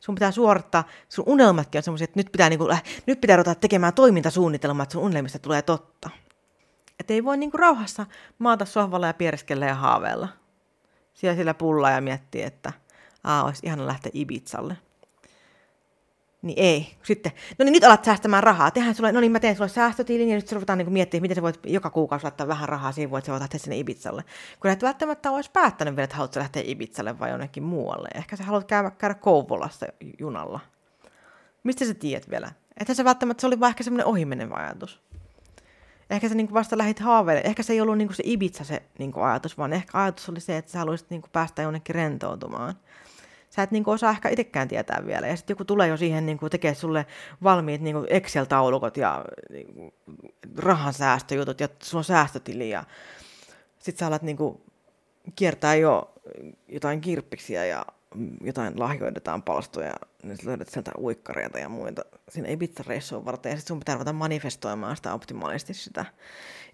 Sun 0.00 0.14
pitää 0.14 0.30
suorittaa, 0.30 0.84
sun 1.08 1.24
unelmatkin 1.28 1.78
on 1.78 1.82
semmoisia, 1.82 2.04
että 2.04 2.18
nyt 2.18 2.32
pitää, 2.32 2.48
niin 2.48 2.58
kuin, 2.58 2.78
nyt 3.06 3.20
pitää 3.20 3.36
ruveta 3.36 3.54
tekemään 3.54 3.94
toimintasuunnitelmaa, 3.94 4.82
että 4.82 4.92
sun 4.92 5.02
unelmista 5.02 5.38
tulee 5.38 5.62
totta. 5.62 6.10
Että 7.00 7.14
ei 7.14 7.24
voi 7.24 7.36
niin 7.36 7.50
kuin 7.50 7.58
rauhassa 7.58 8.06
maata 8.38 8.64
sohvalla 8.64 9.06
ja 9.06 9.14
piereskellä 9.14 9.66
ja 9.66 9.74
haaveilla. 9.74 10.28
Siellä 11.14 11.36
sillä 11.36 11.54
pullaa 11.54 11.90
ja 11.90 12.00
miettiä, 12.00 12.46
että 12.46 12.72
aa, 13.24 13.44
olisi 13.44 13.66
ihana 13.66 13.86
lähteä 13.86 14.12
Ibizalle. 14.14 14.76
Niin 16.42 16.58
ei. 16.58 16.96
Sitten, 17.02 17.32
no 17.58 17.64
niin 17.64 17.72
nyt 17.72 17.84
alat 17.84 18.04
säästämään 18.04 18.42
rahaa. 18.42 18.70
Tehän 18.70 18.94
sulle, 18.94 19.12
no 19.12 19.20
niin 19.20 19.32
mä 19.32 19.40
teen 19.40 19.56
sulle 19.56 19.68
säästötilin 19.68 20.28
ja 20.28 20.36
nyt 20.36 20.52
ruvetaan 20.52 20.78
niin 20.78 20.92
miettimään, 20.92 21.22
miten 21.22 21.34
sä 21.34 21.42
voit 21.42 21.60
joka 21.66 21.90
kuukausi 21.90 22.24
laittaa 22.24 22.48
vähän 22.48 22.68
rahaa 22.68 22.92
siihen, 22.92 23.10
voit 23.10 23.24
sä 23.24 23.32
voit 23.32 23.40
lähteä 23.40 23.60
sinne 23.60 23.78
Ibizalle. 23.78 24.24
Kun 24.60 24.70
et 24.70 24.82
välttämättä 24.82 25.30
olisi 25.30 25.50
päättänyt 25.52 25.96
vielä, 25.96 26.04
että 26.04 26.16
haluat 26.16 26.36
lähteä 26.36 26.62
Ibizalle 26.66 27.18
vai 27.18 27.30
jonnekin 27.30 27.62
muualle. 27.62 28.08
Ehkä 28.14 28.36
sä 28.36 28.44
haluat 28.44 28.64
käydä, 28.64 28.90
käydä 28.90 29.14
Kouvolassa 29.14 29.86
junalla. 30.18 30.60
Mistä 31.62 31.84
sä 31.84 31.94
tiedät 31.94 32.30
vielä? 32.30 32.52
Että 32.76 32.94
se 32.94 33.04
välttämättä 33.04 33.40
se 33.40 33.46
oli 33.46 33.60
vaan 33.60 33.70
ehkä 33.70 33.84
semmoinen 33.84 34.06
ohimenevä 34.06 34.54
ajatus. 34.54 35.00
Ehkä 36.10 36.28
sä 36.28 36.34
niin 36.34 36.54
vasta 36.54 36.78
lähit 36.78 36.98
haaveilemaan. 36.98 37.46
Ehkä 37.46 37.62
se 37.62 37.72
ei 37.72 37.80
ollut 37.80 37.98
niin 37.98 38.14
se 38.14 38.22
Ibiza 38.26 38.64
se 38.64 38.82
niin 38.98 39.12
ajatus, 39.16 39.58
vaan 39.58 39.72
ehkä 39.72 40.02
ajatus 40.02 40.28
oli 40.28 40.40
se, 40.40 40.56
että 40.56 40.72
sä 40.72 40.78
haluaisit 40.78 41.10
niin 41.10 41.22
päästä 41.32 41.62
jonnekin 41.62 41.94
rentoutumaan 41.94 42.74
sä 43.50 43.62
et 43.62 43.70
niinku 43.70 43.90
osaa 43.90 44.10
ehkä 44.10 44.28
itsekään 44.28 44.68
tietää 44.68 45.02
vielä. 45.06 45.26
Ja 45.26 45.36
sitten 45.36 45.54
joku 45.54 45.64
tulee 45.64 45.88
jo 45.88 45.96
siihen 45.96 46.26
niinku 46.26 46.50
tekee 46.50 46.74
sulle 46.74 47.06
valmiit 47.42 47.80
niinku 47.80 48.06
Excel-taulukot 48.10 48.96
ja 48.96 49.24
niinku 49.50 49.94
rahansäästöjutut 50.56 51.60
ja 51.60 51.68
sun 51.82 52.04
säästötili 52.04 52.70
ja 52.70 52.84
sitten 53.78 53.98
sä 53.98 54.06
alat 54.06 54.22
niinku 54.22 54.60
kiertää 55.36 55.74
jo 55.74 56.12
jotain 56.68 57.00
kirppiksiä 57.00 57.66
ja 57.66 57.84
jotain 58.44 58.80
lahjoitetaan 58.80 59.42
palstoja, 59.42 59.94
niin 60.22 60.38
löydät 60.44 60.68
sieltä 60.68 60.90
uikkareita 60.98 61.58
ja 61.58 61.68
muita. 61.68 62.02
Sinne 62.28 62.52
Ibiza-reissuun 62.52 63.24
varten, 63.24 63.50
ja 63.50 63.56
sitten 63.56 63.68
sun 63.68 63.78
pitää 63.78 63.94
ruveta 63.94 64.12
manifestoimaan 64.12 64.96
sitä 64.96 65.14
optimaalisesti 65.14 65.74
sitä 65.74 66.04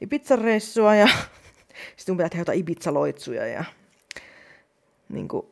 Ibiza-reissua, 0.00 0.94
ja 0.94 1.06
sitten 1.96 2.06
sun 2.06 2.16
pitää 2.16 2.28
tehdä 2.28 2.40
jotain 2.40 2.58
Ibiza-loitsuja, 2.58 3.46
ja 3.46 3.64
niin 5.14 5.28
kuin, 5.28 5.46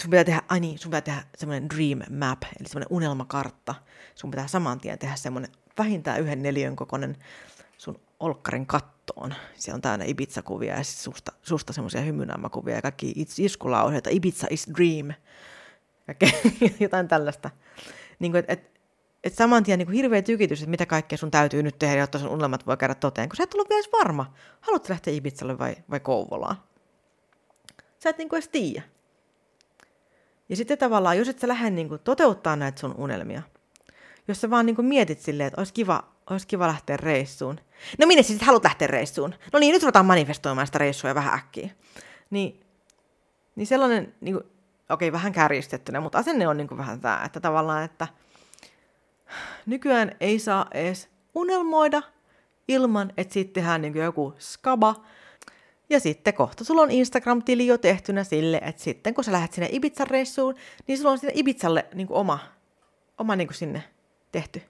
sun 0.00 0.10
pitää 0.10 0.24
tehdä, 0.24 0.42
ai 0.48 0.60
niin, 0.60 0.78
sun 0.78 0.90
pitää 0.90 1.00
tehdä 1.00 1.22
semmoinen 1.36 1.70
dream 1.70 1.98
map, 2.18 2.42
eli 2.60 2.68
semmoinen 2.68 2.96
unelmakartta. 2.96 3.74
Sun 4.14 4.30
pitää 4.30 4.46
saman 4.46 4.80
tien 4.80 4.98
tehdä 4.98 5.16
semmoinen 5.16 5.50
vähintään 5.78 6.20
yhden 6.20 6.42
neliön 6.42 6.76
kokoinen 6.76 7.16
sun 7.78 8.00
olkkarin 8.20 8.66
kattoon. 8.66 9.34
Se 9.54 9.74
on 9.74 9.80
täynnä 9.80 10.04
Ibiza-kuvia 10.04 10.76
ja 10.76 10.84
sit 10.84 10.98
susta, 10.98 11.32
susta 11.42 11.72
semmoisia 11.72 12.00
hymynäämäkuvia 12.00 12.74
ja 12.74 12.82
kaikki 12.82 13.12
iskulauseita, 13.38 14.10
Ibiza 14.10 14.46
is 14.50 14.66
dream. 14.76 15.12
Ja 16.08 16.14
jotain 16.80 17.08
tällaista. 17.08 17.50
Niin 18.18 18.32
kuin, 18.32 18.38
et, 18.38 18.50
et, 18.50 18.80
et 19.24 19.34
saman 19.34 19.64
tien 19.64 19.78
niin 19.78 19.92
hirveä 19.92 20.22
tykitys, 20.22 20.60
että 20.60 20.70
mitä 20.70 20.86
kaikkea 20.86 21.18
sun 21.18 21.30
täytyy 21.30 21.62
nyt 21.62 21.78
tehdä, 21.78 22.00
jotta 22.00 22.18
sun 22.18 22.28
unelmat 22.28 22.66
voi 22.66 22.76
käydä 22.76 22.94
toteen, 22.94 23.28
kun 23.28 23.36
sä 23.36 23.42
et 23.42 23.54
ollut 23.54 23.70
vielä 23.70 23.88
varma. 23.92 24.34
Haluatko 24.60 24.92
lähteä 24.92 25.14
Ibizalle 25.14 25.58
vai, 25.58 25.76
vai 25.90 26.00
Kouvolaan? 26.00 26.56
Sä 27.98 28.10
et 28.10 28.18
niin 28.18 28.28
kuin 28.28 28.36
edes 28.36 28.48
tiedä. 28.48 28.82
Ja 30.48 30.56
sitten 30.56 30.78
tavallaan, 30.78 31.18
jos 31.18 31.28
et 31.28 31.38
sä 31.38 31.48
lähde 31.48 31.70
niin 31.70 31.88
kuin, 31.88 32.00
toteuttaa 32.00 32.56
näitä 32.56 32.80
sun 32.80 32.94
unelmia, 32.98 33.42
jos 34.28 34.40
sä 34.40 34.50
vaan 34.50 34.66
niin 34.66 34.76
kuin, 34.76 34.86
mietit 34.86 35.20
silleen, 35.20 35.46
että 35.46 35.60
olisi 35.60 35.74
kiva, 35.74 36.02
olisi 36.30 36.46
kiva 36.46 36.66
lähteä 36.66 36.96
reissuun. 36.96 37.60
No 37.98 38.06
minne 38.06 38.22
siis 38.22 38.42
haluat 38.42 38.64
lähteä 38.64 38.88
reissuun? 38.88 39.34
No 39.52 39.58
niin, 39.58 39.72
nyt 39.72 39.82
ruvetaan 39.82 40.06
manifestoimaan 40.06 40.66
sitä 40.66 40.78
reissua 40.78 41.14
vähän 41.14 41.34
äkkiä. 41.34 41.70
Niin, 42.30 42.60
niin 43.56 43.66
sellainen, 43.66 44.14
niin 44.20 44.34
kuin, 44.34 44.44
okei, 44.90 45.12
vähän 45.12 45.32
kärjistettynä, 45.32 46.00
mutta 46.00 46.18
asenne 46.18 46.48
on 46.48 46.56
niin 46.56 46.68
kuin, 46.68 46.78
vähän 46.78 47.00
tämä, 47.00 47.22
että 47.24 47.40
tavallaan, 47.40 47.84
että 47.84 48.08
nykyään 49.66 50.12
ei 50.20 50.38
saa 50.38 50.66
edes 50.74 51.08
unelmoida 51.34 52.02
ilman, 52.68 53.12
että 53.16 53.34
sitten 53.34 53.54
tehdään 53.54 53.82
niin 53.82 53.92
kuin, 53.92 54.04
joku 54.04 54.34
skaba, 54.38 54.94
ja 55.90 56.00
sitten 56.00 56.34
kohta 56.34 56.64
sulla 56.64 56.82
on 56.82 56.90
Instagram-tili 56.90 57.66
jo 57.66 57.78
tehtynä 57.78 58.24
sille, 58.24 58.60
että 58.64 58.82
sitten 58.82 59.14
kun 59.14 59.24
sä 59.24 59.32
lähdet 59.32 59.52
sinne 59.52 59.68
Ibiza-reissuun, 59.72 60.54
niin 60.86 60.98
sulla 60.98 61.10
on 61.10 61.18
sinne 61.18 61.32
Ibizalle 61.36 61.86
niin 61.94 62.08
oma, 62.10 62.38
oma 63.18 63.36
niin 63.36 63.54
sinne 63.54 63.82
tehty. 64.32 64.62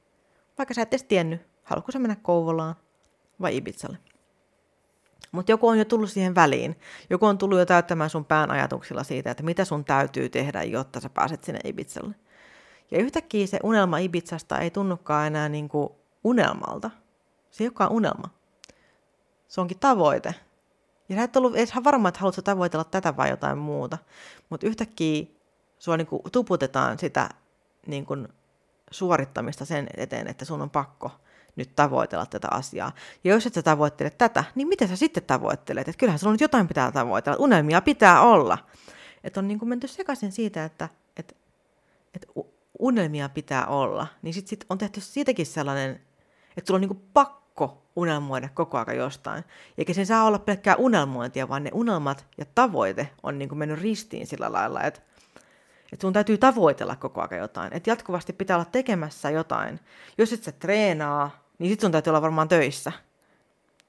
Vaikka 0.58 0.74
sä 0.74 0.82
et 0.82 0.88
edes 0.88 1.04
tiennyt, 1.04 1.40
haluatko 1.62 1.92
sä 1.92 1.98
mennä 1.98 2.16
Kouvolaan 2.22 2.74
vai 3.40 3.56
Ibizalle. 3.56 3.98
Mutta 5.32 5.52
joku 5.52 5.68
on 5.68 5.78
jo 5.78 5.84
tullut 5.84 6.10
siihen 6.10 6.34
väliin. 6.34 6.76
Joku 7.10 7.26
on 7.26 7.38
tullut 7.38 7.58
jo 7.58 7.66
täyttämään 7.66 8.10
sun 8.10 8.24
pään 8.24 8.50
ajatuksilla 8.50 9.04
siitä, 9.04 9.30
että 9.30 9.42
mitä 9.42 9.64
sun 9.64 9.84
täytyy 9.84 10.28
tehdä, 10.28 10.62
jotta 10.62 11.00
sä 11.00 11.10
pääset 11.10 11.44
sinne 11.44 11.60
Ibizalle. 11.64 12.14
Ja 12.90 12.98
yhtäkkiä 12.98 13.46
se 13.46 13.58
unelma 13.62 13.98
Ibizasta 13.98 14.58
ei 14.58 14.70
tunnukaan 14.70 15.26
enää 15.26 15.48
niin 15.48 15.68
kuin 15.68 15.88
unelmalta. 16.24 16.90
Se 17.50 17.64
ei 17.64 17.68
olekaan 17.68 17.92
unelma. 17.92 18.30
Se 19.48 19.60
onkin 19.60 19.78
tavoite. 19.78 20.34
Ja 21.08 21.16
sä 21.16 21.22
et 21.22 21.36
ollut 21.36 21.56
edes 21.56 21.72
varma, 21.84 22.08
että 22.08 22.20
haluatko 22.20 22.42
tavoitella 22.42 22.84
tätä 22.84 23.16
vai 23.16 23.30
jotain 23.30 23.58
muuta. 23.58 23.98
Mutta 24.50 24.66
yhtäkkiä 24.66 25.26
sua 25.78 25.96
niin 25.96 26.06
kuin 26.06 26.22
tuputetaan 26.32 26.98
sitä 26.98 27.28
niin 27.86 28.06
kuin 28.06 28.28
suorittamista 28.90 29.64
sen 29.64 29.86
eteen, 29.96 30.26
että 30.26 30.44
sun 30.44 30.62
on 30.62 30.70
pakko 30.70 31.10
nyt 31.56 31.76
tavoitella 31.76 32.26
tätä 32.26 32.48
asiaa. 32.50 32.92
Ja 33.24 33.34
jos 33.34 33.46
et 33.46 33.54
sä 33.54 33.62
tavoittele 33.62 34.10
tätä, 34.10 34.44
niin 34.54 34.68
mitä 34.68 34.86
sä 34.86 34.96
sitten 34.96 35.22
tavoittelet? 35.22 35.88
Että 35.88 35.98
kyllähän 35.98 36.18
sulla 36.18 36.32
nyt 36.32 36.40
jotain 36.40 36.68
pitää 36.68 36.92
tavoitella. 36.92 37.38
Unelmia 37.38 37.80
pitää 37.80 38.22
olla. 38.22 38.58
Että 39.24 39.40
on 39.40 39.48
niin 39.48 39.58
kuin 39.58 39.68
menty 39.68 39.88
sekaisin 39.88 40.32
siitä, 40.32 40.64
että, 40.64 40.88
että, 41.16 41.34
että 42.14 42.28
unelmia 42.78 43.28
pitää 43.28 43.66
olla, 43.66 44.06
niin 44.22 44.34
sitten 44.34 44.50
sit 44.50 44.64
on 44.68 44.78
tehty 44.78 45.00
siitäkin 45.00 45.46
sellainen, 45.46 46.00
että 46.56 46.66
sulla 46.66 46.76
on 46.76 46.80
niinku 46.80 47.02
pakko 47.12 47.37
unelmoida 47.96 48.48
koko 48.54 48.78
ajan 48.78 48.96
jostain. 48.96 49.44
Eikä 49.78 49.92
se 49.94 50.04
saa 50.04 50.24
olla 50.24 50.38
pelkkää 50.38 50.76
unelmointia, 50.76 51.48
vaan 51.48 51.64
ne 51.64 51.70
unelmat 51.74 52.26
ja 52.38 52.44
tavoite 52.54 53.10
on 53.22 53.38
niinku 53.38 53.54
mennyt 53.54 53.80
ristiin 53.80 54.26
sillä 54.26 54.52
lailla, 54.52 54.82
että 54.82 55.00
että 55.92 56.02
sun 56.02 56.12
täytyy 56.12 56.38
tavoitella 56.38 56.96
koko 56.96 57.20
ajan 57.20 57.40
jotain. 57.40 57.72
Että 57.72 57.90
jatkuvasti 57.90 58.32
pitää 58.32 58.56
olla 58.56 58.68
tekemässä 58.72 59.30
jotain. 59.30 59.80
Jos 60.18 60.32
et 60.32 60.42
sä 60.42 60.52
treenaa, 60.52 61.44
niin 61.58 61.70
sit 61.70 61.80
sun 61.80 61.92
täytyy 61.92 62.10
olla 62.10 62.22
varmaan 62.22 62.48
töissä. 62.48 62.92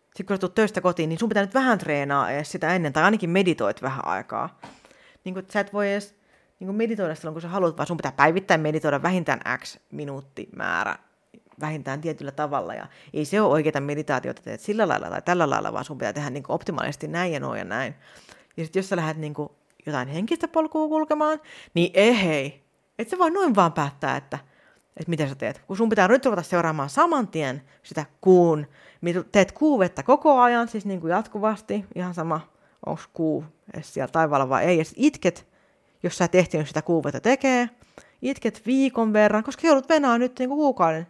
Sitten 0.03 0.25
kun 0.25 0.35
sä 0.35 0.39
tulet 0.39 0.55
töistä 0.55 0.81
kotiin, 0.81 1.09
niin 1.09 1.19
sun 1.19 1.29
pitää 1.29 1.43
nyt 1.43 1.53
vähän 1.53 1.77
treenaa 1.77 2.31
edes 2.31 2.51
sitä 2.51 2.75
ennen, 2.75 2.93
tai 2.93 3.03
ainakin 3.03 3.29
meditoit 3.29 3.81
vähän 3.81 4.07
aikaa. 4.07 4.59
Niin 5.23 5.33
kun, 5.33 5.43
sä 5.49 5.59
et 5.59 5.73
voi 5.73 5.91
edes 5.91 6.15
niin 6.59 6.75
meditoida 6.75 7.15
silloin, 7.15 7.33
kun 7.33 7.41
sä 7.41 7.47
haluat, 7.47 7.77
vaan 7.77 7.87
sun 7.87 7.97
pitää 7.97 8.11
päivittäin 8.11 8.61
meditoida 8.61 9.03
vähintään 9.03 9.39
X 9.57 9.77
minuuttimäärä 9.91 10.97
vähintään 11.59 12.01
tietyllä 12.01 12.31
tavalla. 12.31 12.73
Ja 12.73 12.87
ei 13.13 13.25
se 13.25 13.41
ole 13.41 13.51
oikeita 13.51 13.81
meditaatiota, 13.81 14.41
teet 14.41 14.61
sillä 14.61 14.87
lailla 14.87 15.09
tai 15.09 15.21
tällä 15.21 15.49
lailla, 15.49 15.73
vaan 15.73 15.85
sun 15.85 15.97
pitää 15.97 16.13
tehdä 16.13 16.29
niin 16.29 16.43
optimaalisesti 16.47 17.07
näin 17.07 17.33
ja 17.33 17.39
noin 17.39 17.59
ja 17.59 17.65
näin. 17.65 17.95
Ja 18.57 18.63
sitten 18.63 18.79
jos 18.79 18.89
sä 18.89 18.95
lähdet 18.95 19.17
niin 19.17 19.33
jotain 19.85 20.07
henkistä 20.07 20.47
polkua 20.47 20.87
kulkemaan, 20.87 21.41
niin 21.73 21.91
ehei. 21.93 22.63
Et 22.99 23.09
sä 23.09 23.17
voi 23.17 23.31
noin 23.31 23.55
vaan 23.55 23.73
päättää, 23.73 24.17
että, 24.17 24.39
että 24.97 25.09
mitä 25.09 25.27
sä 25.27 25.35
teet. 25.35 25.61
Kun 25.67 25.77
sun 25.77 25.89
pitää 25.89 26.07
nyt 26.07 26.25
ruveta 26.25 26.43
seuraamaan 26.43 26.89
saman 26.89 27.27
tien 27.27 27.61
sitä 27.83 28.05
kuun, 28.21 28.67
teet 29.31 29.51
kuuvetta 29.51 30.03
koko 30.03 30.39
ajan, 30.39 30.67
siis 30.67 30.85
niin 30.85 31.01
kuin 31.01 31.11
jatkuvasti, 31.11 31.85
ihan 31.95 32.13
sama, 32.13 32.41
onko 32.85 33.01
kuu 33.13 33.45
edes 33.73 33.93
siellä 33.93 34.11
taivaalla 34.11 34.49
vai 34.49 34.65
ei, 34.65 34.77
ja 34.77 34.83
itket, 34.95 35.47
jos 36.03 36.17
sä 36.17 36.25
et 36.25 36.35
ehtinyt 36.35 36.67
sitä 36.67 36.81
kuuvetta 36.81 37.19
tekee, 37.19 37.69
itket 38.21 38.61
viikon 38.65 39.13
verran, 39.13 39.43
koska 39.43 39.67
joudut 39.67 39.89
venaa 39.89 40.17
nyt 40.17 40.39
niin 40.39 40.49
kuin 40.49 40.57
kuukauden, 40.57 41.07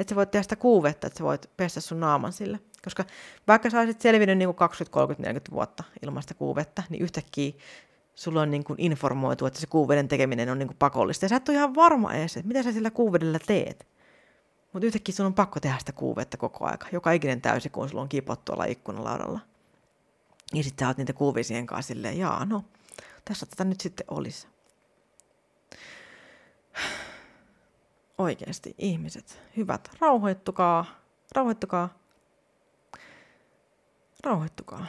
että 0.00 0.10
sä 0.10 0.16
voit 0.16 0.30
tehdä 0.30 0.42
sitä 0.42 0.56
kuuvetta, 0.56 1.06
että 1.06 1.18
sä 1.18 1.24
voit 1.24 1.50
pestä 1.56 1.80
sun 1.80 2.00
naaman 2.00 2.32
sille. 2.32 2.60
Koska 2.84 3.04
vaikka 3.48 3.70
sä 3.70 3.80
olisit 3.80 4.00
selvinnyt 4.00 4.38
niin 4.38 4.48
kuin 4.48 4.56
20, 4.56 4.92
30, 4.92 5.28
40 5.28 5.52
vuotta 5.52 5.84
ilman 6.02 6.22
sitä 6.22 6.34
kuuvetta, 6.34 6.82
niin 6.90 7.02
yhtäkkiä 7.02 7.52
sulla 8.14 8.42
on 8.42 8.50
niin 8.50 8.64
kuin 8.64 8.80
informoitu, 8.80 9.46
että 9.46 9.60
se 9.60 9.66
kuuveden 9.66 10.08
tekeminen 10.08 10.48
on 10.48 10.58
niin 10.58 10.66
kuin 10.66 10.76
pakollista. 10.78 11.24
Ja 11.24 11.28
sä 11.28 11.36
et 11.36 11.48
ole 11.48 11.56
ihan 11.56 11.74
varma 11.74 12.14
edes, 12.14 12.36
että 12.36 12.48
mitä 12.48 12.62
sä 12.62 12.72
sillä 12.72 12.90
kuuvedellä 12.90 13.38
teet. 13.46 13.86
Mutta 14.72 14.86
yhtäkkiä 14.86 15.14
sun 15.14 15.26
on 15.26 15.34
pakko 15.34 15.60
tehdä 15.60 15.78
sitä 15.78 15.92
kuuvetta 15.92 16.36
koko 16.36 16.66
aika. 16.66 16.86
Joka 16.92 17.12
ikinen 17.12 17.40
täysi, 17.40 17.70
kun 17.70 17.88
sulla 17.88 18.02
on 18.02 18.08
kipot 18.08 18.44
tuolla 18.44 18.64
ikkunalaudalla. 18.64 19.40
Ja 20.54 20.62
sitten 20.62 20.86
sä 20.86 20.88
oot 20.88 20.96
niitä 20.96 21.12
kuuvisien 21.12 21.66
kanssa 21.66 21.88
silleen, 21.88 22.18
jaa 22.18 22.44
no, 22.44 22.64
tässä 23.24 23.46
tätä 23.46 23.64
nyt 23.64 23.80
sitten 23.80 24.06
olisi. 24.10 24.48
Oikeasti, 28.20 28.74
ihmiset, 28.78 29.42
hyvät, 29.56 29.90
rauhoittukaa, 30.00 30.84
rauhoittukaa, 31.34 31.98
rauhoittukaa. 34.24 34.86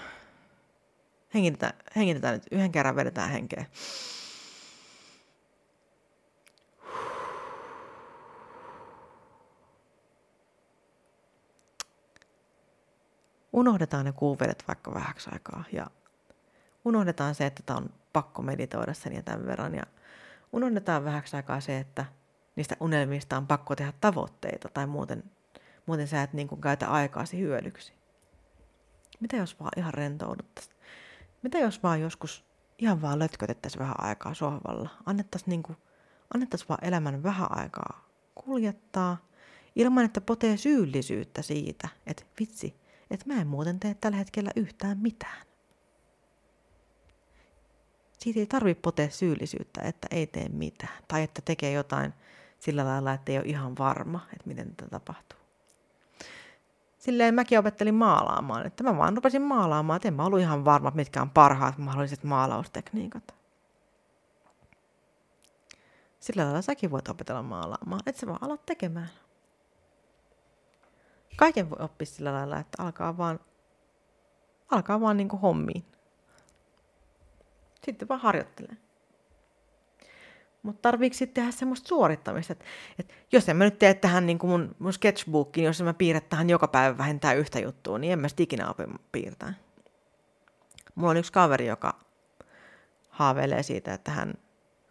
Hengitetään, 1.34 1.74
hengitetään 1.96 2.34
nyt. 2.34 2.44
Yhden 2.52 2.72
kerran, 2.72 2.96
vedetään 2.96 3.30
henkeä. 3.30 3.66
Unohdetaan 13.54 14.06
ne 14.06 14.12
kuuvedet 14.12 14.64
vaikka 14.68 14.94
vähäksi 14.94 15.30
aikaa 15.34 15.64
ja 15.72 15.88
unohdetaan 16.86 17.36
se, 17.36 17.46
että 17.46 17.64
tämä 17.66 17.78
on 17.78 17.90
pakko 18.14 18.42
meditoida 18.42 18.94
sen 18.94 19.14
ja 19.14 19.24
tämän 19.24 19.46
verran. 19.46 19.76
Ja 19.76 19.84
unohdetaan 20.52 21.06
vähäksi 21.06 21.36
aikaa 21.36 21.62
se, 21.62 21.78
että 21.80 22.06
niistä 22.56 22.78
unelmista 22.80 23.38
on 23.38 23.48
pakko 23.48 23.76
tehdä 23.76 23.94
tavoitteita 24.02 24.70
tai 24.70 24.88
muuten, 24.88 25.24
muuten 25.86 26.08
sä 26.08 26.24
et 26.24 26.34
niin 26.34 26.48
kuin 26.48 26.62
käytä 26.62 26.88
aikaasi 26.88 27.40
hyödyksi. 27.40 27.94
Mitä 29.20 29.36
jos 29.38 29.60
vaan 29.60 29.72
ihan 29.78 29.94
rentouduttaisiin? 29.94 30.76
Mitä 31.44 31.60
jos 31.60 31.84
vaan 31.84 32.02
joskus 32.02 32.46
ihan 32.78 33.02
vaan 33.02 33.20
lötkötettäisiin 33.20 33.80
vähän 33.80 34.04
aikaa 34.04 34.34
sohvalla? 34.34 34.90
Annettaisiin 35.06 35.50
niinku, 35.50 35.76
annettais 36.34 36.70
vaan 36.70 36.86
elämän 36.86 37.24
vähän 37.24 37.58
aikaa 37.58 38.12
kuljettaa, 38.36 39.18
ilman 39.76 40.06
että 40.06 40.22
potee 40.22 40.58
syyllisyyttä 40.58 41.42
siitä, 41.42 41.90
että 42.06 42.24
vitsi, 42.40 42.76
että 43.12 43.26
mä 43.34 43.42
en 43.42 43.48
muuten 43.48 43.80
tee 43.80 43.94
tällä 43.94 44.18
hetkellä 44.18 44.52
yhtään 44.56 44.98
mitään. 44.98 45.46
Siitä 48.20 48.40
ei 48.40 48.46
tarvi 48.46 48.76
potea 48.76 49.10
syyllisyyttä, 49.10 49.82
että 49.82 50.08
ei 50.12 50.28
tee 50.28 50.50
mitään, 50.50 51.04
tai 51.08 51.24
että 51.24 51.42
tekee 51.46 51.72
jotain 51.72 52.14
sillä 52.62 52.86
lailla, 52.86 53.14
että 53.14 53.32
ei 53.32 53.38
ole 53.38 53.46
ihan 53.46 53.78
varma, 53.78 54.20
että 54.34 54.48
miten 54.48 54.76
tätä 54.76 54.90
tapahtuu 54.90 55.42
silleen 57.02 57.36
mäkin 57.36 57.60
opettelin 57.60 57.96
maalaamaan, 57.96 58.66
että 58.66 58.84
mä 58.84 58.98
vaan 58.98 59.16
rupesin 59.16 59.42
maalaamaan, 59.42 59.98
että 59.98 60.08
en 60.08 60.14
mä 60.14 60.26
ollut 60.26 60.40
ihan 60.40 60.66
varma, 60.66 60.92
mitkä 60.96 61.22
on 61.22 61.30
parhaat 61.30 61.78
mahdolliset 61.78 62.24
maalaustekniikat. 62.24 63.36
Sillä 66.20 66.44
lailla 66.44 66.62
säkin 66.62 66.92
voit 66.92 67.08
opetella 67.08 67.44
maalaamaan, 67.44 68.02
että 68.06 68.20
sä 68.20 68.28
vaan 68.28 68.44
alat 68.44 68.66
tekemään. 68.66 69.10
Kaiken 71.38 71.70
voi 71.70 71.78
oppia 71.80 72.06
sillä 72.06 72.34
lailla, 72.34 72.58
että 72.58 72.84
alkaa 72.84 73.18
vaan, 73.18 73.40
alkaa 74.72 75.02
vaan 75.02 75.18
niinku 75.18 75.38
hommiin. 75.38 75.86
Sitten 77.86 78.08
vaan 78.08 78.22
harjoittelee. 78.22 78.78
Mutta 80.64 80.82
tarviiko 80.82 81.14
sitten 81.14 81.34
tehdä 81.34 81.52
semmoista 81.52 81.88
suorittamista, 81.88 82.54
että, 82.54 82.66
että 83.00 83.14
jos 83.32 83.50
en 83.50 83.58
mä 83.58 83.64
nyt 83.64 83.80
tee 83.80 83.94
tähän 83.94 84.26
niin 84.26 84.40
mun, 84.44 84.76
mun 84.80 84.94
sketchbookiin, 84.94 85.66
jos 85.66 85.82
mä 85.82 85.94
piirrät 85.94 86.30
tähän 86.30 86.50
joka 86.50 86.68
päivä 86.68 86.98
vähintään 86.98 87.38
yhtä 87.38 87.60
juttua, 87.60 87.98
niin 87.98 88.14
en 88.14 88.20
mä 88.20 88.28
sitten 88.28 88.44
ikinä 88.44 88.70
opi 88.70 88.84
piirtää. 89.12 89.54
Mulla 90.96 91.12
on 91.12 91.18
yksi 91.18 91.32
kaveri, 91.32 91.68
joka 91.68 92.00
haaveilee 93.10 93.64
siitä, 93.64 93.94
että 93.94 94.12
hän, 94.12 94.34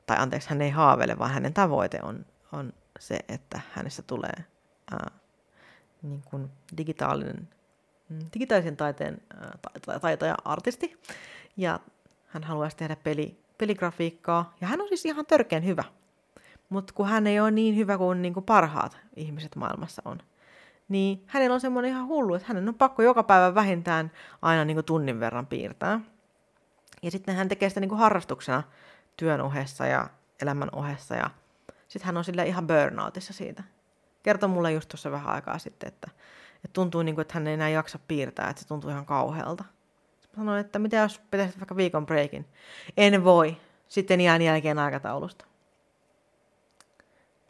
tai 0.06 0.16
anteeksi, 0.20 0.50
hän 0.50 0.62
ei 0.62 0.70
haaveile, 0.70 1.18
vaan 1.18 1.30
hänen 1.30 1.54
tavoite 1.54 1.98
on, 2.02 2.26
on 2.52 2.72
se, 2.98 3.18
että 3.28 3.60
hänestä 3.72 4.02
tulee 4.02 4.44
ää, 4.92 5.10
niin 6.02 6.22
kuin 6.30 6.50
digitaalinen, 6.76 7.48
mm, 8.08 8.18
digitaalisen 8.34 8.76
taiteen 8.76 9.22
ää, 9.40 9.58
taitaja, 10.00 10.34
artisti. 10.44 11.00
Ja 11.56 11.80
hän 12.26 12.44
haluaisi 12.44 12.76
tehdä 12.76 12.96
peli, 12.96 13.40
peligrafiikkaa, 13.60 14.54
ja 14.60 14.66
hän 14.66 14.80
on 14.80 14.88
siis 14.88 15.06
ihan 15.06 15.26
törkeän 15.26 15.64
hyvä. 15.64 15.84
Mutta 16.68 16.92
kun 16.94 17.08
hän 17.08 17.26
ei 17.26 17.40
ole 17.40 17.50
niin 17.50 17.76
hyvä 17.76 17.98
kuin, 17.98 18.22
niin 18.22 18.34
parhaat 18.34 18.98
ihmiset 19.16 19.56
maailmassa 19.56 20.02
on, 20.04 20.18
niin 20.88 21.24
hänellä 21.26 21.54
on 21.54 21.60
semmoinen 21.60 21.90
ihan 21.90 22.06
hullu, 22.06 22.34
että 22.34 22.48
hänen 22.48 22.68
on 22.68 22.74
pakko 22.74 23.02
joka 23.02 23.22
päivä 23.22 23.54
vähintään 23.54 24.10
aina 24.42 24.64
niin 24.64 24.84
tunnin 24.84 25.20
verran 25.20 25.46
piirtää. 25.46 26.00
Ja 27.02 27.10
sitten 27.10 27.36
hän 27.36 27.48
tekee 27.48 27.68
sitä 27.68 27.80
niin 27.80 27.96
harrastuksena 27.96 28.62
työn 29.16 29.40
ohessa 29.40 29.86
ja 29.86 30.08
elämän 30.42 30.68
ohessa, 30.72 31.14
ja 31.14 31.30
sitten 31.88 32.06
hän 32.06 32.16
on 32.16 32.24
sillä 32.24 32.42
ihan 32.42 32.66
burnoutissa 32.66 33.32
siitä. 33.32 33.62
Kertoi 34.22 34.48
mulle 34.48 34.72
just 34.72 34.88
tuossa 34.88 35.10
vähän 35.10 35.34
aikaa 35.34 35.58
sitten, 35.58 35.88
että, 35.88 36.10
että 36.54 36.72
tuntuu 36.72 37.02
niin 37.02 37.20
että 37.20 37.34
hän 37.34 37.46
ei 37.46 37.54
enää 37.54 37.68
jaksa 37.68 37.98
piirtää, 38.08 38.50
että 38.50 38.62
se 38.62 38.68
tuntuu 38.68 38.90
ihan 38.90 39.06
kauhealta. 39.06 39.64
Sanoin, 40.36 40.60
että 40.60 40.78
mitä 40.78 40.96
jos 40.96 41.18
pitäisi 41.18 41.60
vaikka 41.60 41.76
viikon 41.76 42.06
breakin. 42.06 42.46
En 42.96 43.24
voi. 43.24 43.56
Sitten 43.88 44.20
jään 44.20 44.42
jälkeen 44.42 44.78
aikataulusta. 44.78 45.44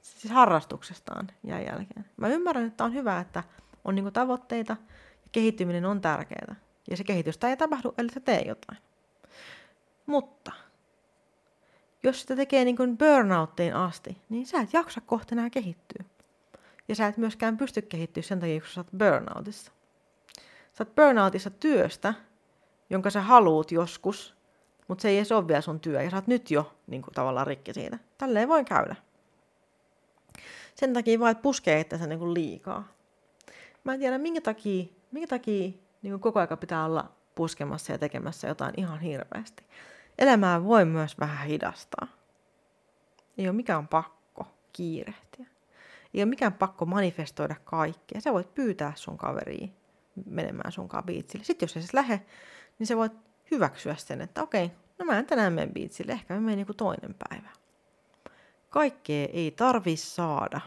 Siis 0.01 0.33
harrastuksestaan 0.33 1.29
jää 1.45 1.61
jälkeen. 1.61 2.05
Mä 2.17 2.29
ymmärrän, 2.29 2.67
että 2.67 2.85
on 2.85 2.95
hyvä, 2.95 3.21
että 3.21 3.43
on 3.85 3.95
niinku 3.95 4.11
tavoitteita 4.11 4.77
ja 5.23 5.29
kehittyminen 5.33 5.85
on 5.85 6.01
tärkeää. 6.01 6.57
Ja 6.91 6.97
se 6.97 7.05
kehitystä 7.05 7.49
ei 7.49 7.57
tapahdu, 7.57 7.95
ellei 7.99 8.15
sä 8.15 8.21
tee 8.21 8.43
jotain. 8.47 8.79
Mutta 10.07 10.53
jos 12.03 12.21
sitä 12.21 12.37
tekee 12.37 12.65
niin 12.65 12.77
kuin 12.77 12.99
burnouttiin 12.99 13.75
asti, 13.75 14.23
niin 14.29 14.47
sä 14.47 14.61
et 14.61 14.73
jaksa 14.73 15.01
kohta 15.01 15.35
enää 15.35 15.51
kehittyä. 15.51 16.05
Ja 16.89 16.95
sä 16.95 17.07
et 17.07 17.17
myöskään 17.17 17.57
pysty 17.57 17.83
kehittyä 17.83 18.23
sen 18.23 18.41
takia, 18.41 18.61
kun 18.61 18.69
sä 18.69 18.81
oot 18.81 18.91
burnoutissa. 18.99 19.73
Sä 20.73 20.85
oot 20.85 20.95
burnoutissa 20.95 21.51
työstä, 21.51 22.15
jonka 22.91 23.11
sä 23.11 23.21
haluut 23.21 23.73
joskus, 23.73 24.35
mutta 24.89 25.03
se 25.03 25.09
ei 25.09 25.17
edes 25.17 25.33
ole 25.33 25.49
vielä 25.49 25.61
sun 25.61 25.81
työ, 25.81 26.03
ja 26.03 26.11
sä 26.11 26.17
oot 26.17 26.27
nyt 26.27 26.51
jo 26.51 26.73
niin 26.87 27.03
kuin, 27.03 27.15
tavallaan 27.15 27.47
rikki 27.47 27.75
siitä. 27.75 27.99
Tälleen 28.19 28.49
voi 28.49 28.65
käydä. 28.65 28.97
Sen 30.75 30.95
takia 30.95 31.21
vaan, 31.21 31.31
että 31.31 31.43
puskee 31.43 31.81
että 31.81 31.99
se 31.99 32.07
niin 32.07 32.19
kuin 32.19 32.35
liikaa. 32.35 32.89
Mä 33.85 33.95
en 33.95 34.01
tiedä, 34.01 34.19
minkä 34.19 34.41
takia, 34.41 34.85
minkä 35.13 35.27
takia 35.27 35.71
niin 36.03 36.13
kuin 36.13 36.21
koko 36.21 36.41
aika 36.41 36.57
pitää 36.57 36.85
olla 36.85 37.13
puskemassa 37.35 37.93
ja 37.93 37.99
tekemässä 37.99 38.49
jotain 38.49 38.75
ihan 38.77 39.01
hirveästi. 39.01 39.65
Elämää 40.19 40.65
voi 40.65 40.85
myös 40.85 41.19
vähän 41.19 41.47
hidastaa. 41.47 42.09
Ei 43.39 43.49
ole 43.49 43.57
mikään 43.57 43.89
pakko 43.89 44.47
kiirehtiä. 44.73 45.47
Ei 46.15 46.23
ole 46.23 46.31
mikään 46.31 46.53
pakko 46.53 46.87
manifestoida 46.87 47.55
kaikkea. 47.65 48.21
Sä 48.21 48.33
voit 48.33 48.55
pyytää 48.55 48.93
sun 48.97 49.19
kaveriin 49.19 49.73
menemään 50.27 50.73
sunkaan 50.73 51.05
biitsille. 51.05 51.45
Sitten 51.45 51.67
jos 51.67 51.73
se 51.73 51.81
siis 51.81 51.95
lähe, 51.95 52.23
niin 52.81 52.87
sä 52.87 52.97
voit 52.97 53.13
hyväksyä 53.51 53.95
sen, 53.95 54.21
että 54.21 54.43
okei, 54.43 54.71
no 54.99 55.05
mä 55.05 55.19
en 55.19 55.27
tänään 55.27 55.53
mene 55.53 55.73
biitsille, 55.73 56.13
ehkä 56.13 56.35
mä 56.35 56.41
menen 56.41 56.59
joku 56.59 56.75
toinen 56.75 57.15
päivä. 57.29 57.51
Kaikkea 58.71 59.29
ei 59.33 59.51
tarvi 59.51 59.97
saada. 59.97 60.61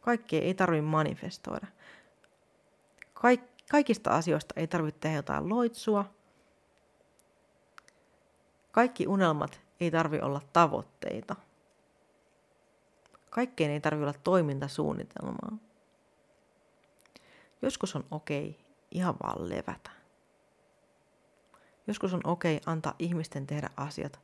Kaikkea 0.00 0.40
ei 0.40 0.54
tarvi 0.54 0.80
manifestoida. 0.80 1.66
Kaik- 3.14 3.64
kaikista 3.70 4.10
asioista 4.10 4.54
ei 4.56 4.66
tarvitse 4.66 5.00
tehdä 5.00 5.16
jotain 5.16 5.48
loitsua. 5.48 6.04
Kaikki 8.72 9.06
unelmat 9.06 9.60
ei 9.80 9.90
tarvi 9.90 10.20
olla 10.20 10.40
tavoitteita. 10.52 11.36
Kaikkeen 13.30 13.70
ei 13.70 13.80
tarvi 13.80 14.02
olla 14.02 14.14
toimintasuunnitelmaa. 14.24 15.58
Joskus 17.62 17.96
on 17.96 18.04
okei 18.10 18.48
okay 18.48 18.62
ihan 18.90 19.14
vaan 19.22 19.48
levätä. 19.48 20.01
Joskus 21.86 22.14
on 22.14 22.20
okei 22.24 22.56
okay 22.56 22.72
antaa 22.72 22.94
ihmisten 22.98 23.46
tehdä 23.46 23.70
asiat 23.76 24.20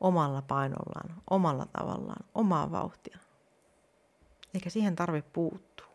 omalla 0.00 0.42
painollaan, 0.42 1.22
omalla 1.30 1.66
tavallaan, 1.66 2.26
omaa 2.34 2.70
vauhtia. 2.70 3.18
Eikä 4.54 4.70
siihen 4.70 4.96
tarvi 4.96 5.22
puuttua. 5.22 5.86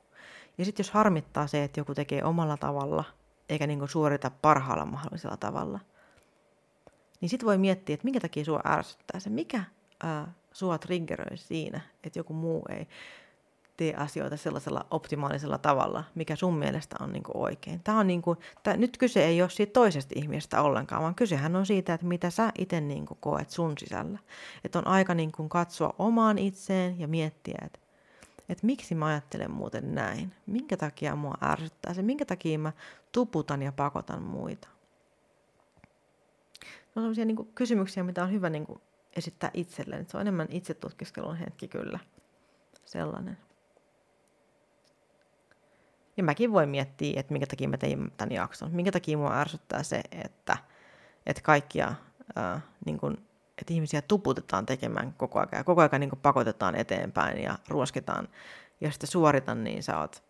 Ja 0.57 0.65
sitten 0.65 0.83
jos 0.83 0.91
harmittaa 0.91 1.47
se, 1.47 1.63
että 1.63 1.79
joku 1.79 1.95
tekee 1.95 2.23
omalla 2.23 2.57
tavalla, 2.57 3.03
eikä 3.49 3.67
niinku 3.67 3.87
suorita 3.87 4.31
parhaalla 4.41 4.85
mahdollisella 4.85 5.37
tavalla, 5.37 5.79
niin 7.21 7.29
sitten 7.29 7.47
voi 7.47 7.57
miettiä, 7.57 7.93
että 7.93 8.03
minkä 8.03 8.19
takia 8.19 8.45
sua 8.45 8.61
ärsyttää 8.65 9.19
se, 9.19 9.29
mikä 9.29 9.63
ää, 10.03 10.33
sua 10.51 10.77
triggeröi 10.77 11.37
siinä, 11.37 11.81
että 12.03 12.19
joku 12.19 12.33
muu 12.33 12.65
ei 12.69 12.87
tee 13.77 13.93
asioita 13.95 14.37
sellaisella 14.37 14.85
optimaalisella 14.91 15.57
tavalla, 15.57 16.03
mikä 16.15 16.35
sun 16.35 16.53
mielestä 16.53 16.95
on 16.99 17.13
niin 17.13 17.23
kuin 17.23 17.37
oikein. 17.37 17.81
Tämä 17.83 17.99
on 17.99 18.07
niin 18.07 18.21
kuin, 18.21 18.37
tämä, 18.63 18.77
nyt 18.77 18.97
kyse 18.97 19.25
ei 19.25 19.41
ole 19.41 19.49
siitä 19.49 19.73
toisesta 19.73 20.13
ihmisestä 20.15 20.61
ollenkaan, 20.61 21.01
vaan 21.01 21.15
kysehän 21.15 21.55
on 21.55 21.65
siitä, 21.65 21.93
että 21.93 22.05
mitä 22.05 22.29
sä 22.29 22.51
itse 22.57 22.81
niin 22.81 23.05
kuin 23.05 23.17
koet 23.21 23.49
sun 23.49 23.77
sisällä. 23.77 24.19
Että 24.63 24.79
on 24.79 24.87
aika 24.87 25.13
niin 25.13 25.31
kuin 25.31 25.49
katsoa 25.49 25.95
omaan 25.99 26.37
itseen 26.37 26.99
ja 26.99 27.07
miettiä, 27.07 27.57
että, 27.65 27.79
että 28.49 28.65
miksi 28.65 28.95
mä 28.95 29.05
ajattelen 29.05 29.51
muuten 29.51 29.95
näin. 29.95 30.33
Minkä 30.45 30.77
takia 30.77 31.15
mua 31.15 31.35
ärsyttää 31.43 31.93
se, 31.93 32.01
minkä 32.01 32.25
takia 32.25 32.59
mä 32.59 32.71
tuputan 33.11 33.61
ja 33.61 33.71
pakotan 33.71 34.21
muita. 34.21 34.67
Ne 36.63 36.99
on 36.99 37.03
sellaisia 37.03 37.25
niin 37.25 37.35
kuin 37.35 37.49
kysymyksiä, 37.55 38.03
mitä 38.03 38.23
on 38.23 38.31
hyvä 38.31 38.49
niin 38.49 38.65
kuin 38.65 38.81
esittää 39.15 39.51
itselleen. 39.53 40.05
Se 40.09 40.17
on 40.17 40.21
enemmän 40.21 40.47
itsetutkiskelun 40.51 41.35
hetki 41.35 41.67
kyllä 41.67 41.99
sellainen. 42.85 43.46
Ja 46.17 46.23
mäkin 46.23 46.53
voin 46.53 46.69
miettiä, 46.69 47.19
että 47.19 47.33
minkä 47.33 47.47
takia 47.47 47.69
mä 47.69 47.77
tein 47.77 48.11
tämän 48.17 48.31
jakson. 48.31 48.71
Minkä 48.71 48.91
takia 48.91 49.17
mua 49.17 49.39
ärsyttää 49.39 49.83
se, 49.83 50.01
että, 50.11 50.57
että 51.25 51.41
kaikkia, 51.41 51.93
ää, 52.35 52.61
niin 52.85 52.99
kun, 52.99 53.17
että 53.57 53.73
ihmisiä 53.73 54.01
tuputetaan 54.01 54.65
tekemään 54.65 55.13
koko 55.13 55.39
ajan. 55.39 55.65
Koko 55.65 55.81
ajan 55.81 55.99
niin 55.99 56.11
pakotetaan 56.21 56.75
eteenpäin 56.75 57.43
ja 57.43 57.59
ruoskitaan. 57.67 58.27
Ja 58.81 58.91
sitten 58.91 59.09
suoritan, 59.09 59.63
niin 59.63 59.83
sä 59.83 59.99
oot, 59.99 60.23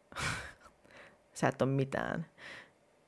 sä 1.34 1.48
et 1.48 1.62
ole 1.62 1.70
mitään. 1.70 2.26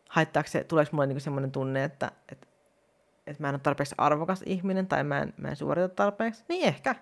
Haittaako 0.09 0.49
se, 0.49 0.63
tuleeko 0.63 0.89
mulle 0.91 1.07
niin 1.07 1.21
semmoinen 1.21 1.51
tunne, 1.51 1.83
että, 1.83 2.11
että, 2.31 2.47
että 3.27 3.43
mä 3.43 3.49
en 3.49 3.55
ole 3.55 3.59
tarpeeksi 3.59 3.95
arvokas 3.97 4.43
ihminen 4.45 4.87
tai 4.87 5.03
mä 5.03 5.19
en, 5.19 5.33
mä 5.37 5.47
en 5.47 5.55
suorita 5.55 5.89
tarpeeksi? 5.89 6.43
Niin 6.49 6.67
ehkä. 6.67 6.95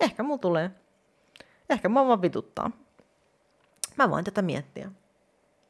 Ehkä 0.00 0.22
mulla 0.22 0.38
tulee. 0.38 0.70
Ehkä 1.70 1.88
mua 1.88 2.06
vaan 2.06 2.22
vituttaa. 2.22 2.70
Mä 3.96 4.10
voin 4.10 4.24
tätä 4.24 4.42
miettiä. 4.42 4.90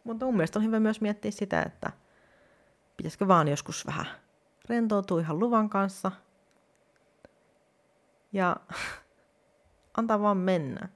Mutta 0.04 0.24
mun 0.24 0.36
mielestä 0.36 0.58
on 0.58 0.64
hyvä 0.64 0.80
myös 0.80 1.00
miettiä 1.00 1.30
sitä, 1.30 1.62
että 1.62 1.92
pitäisikö 2.96 3.28
vaan 3.28 3.48
joskus 3.48 3.86
vähän 3.86 4.06
rentoutua 4.68 5.20
ihan 5.20 5.38
luvan 5.38 5.70
kanssa 5.70 6.12
ja 8.32 8.56
antaa 9.98 10.20
vaan 10.20 10.36
mennä. 10.36 10.88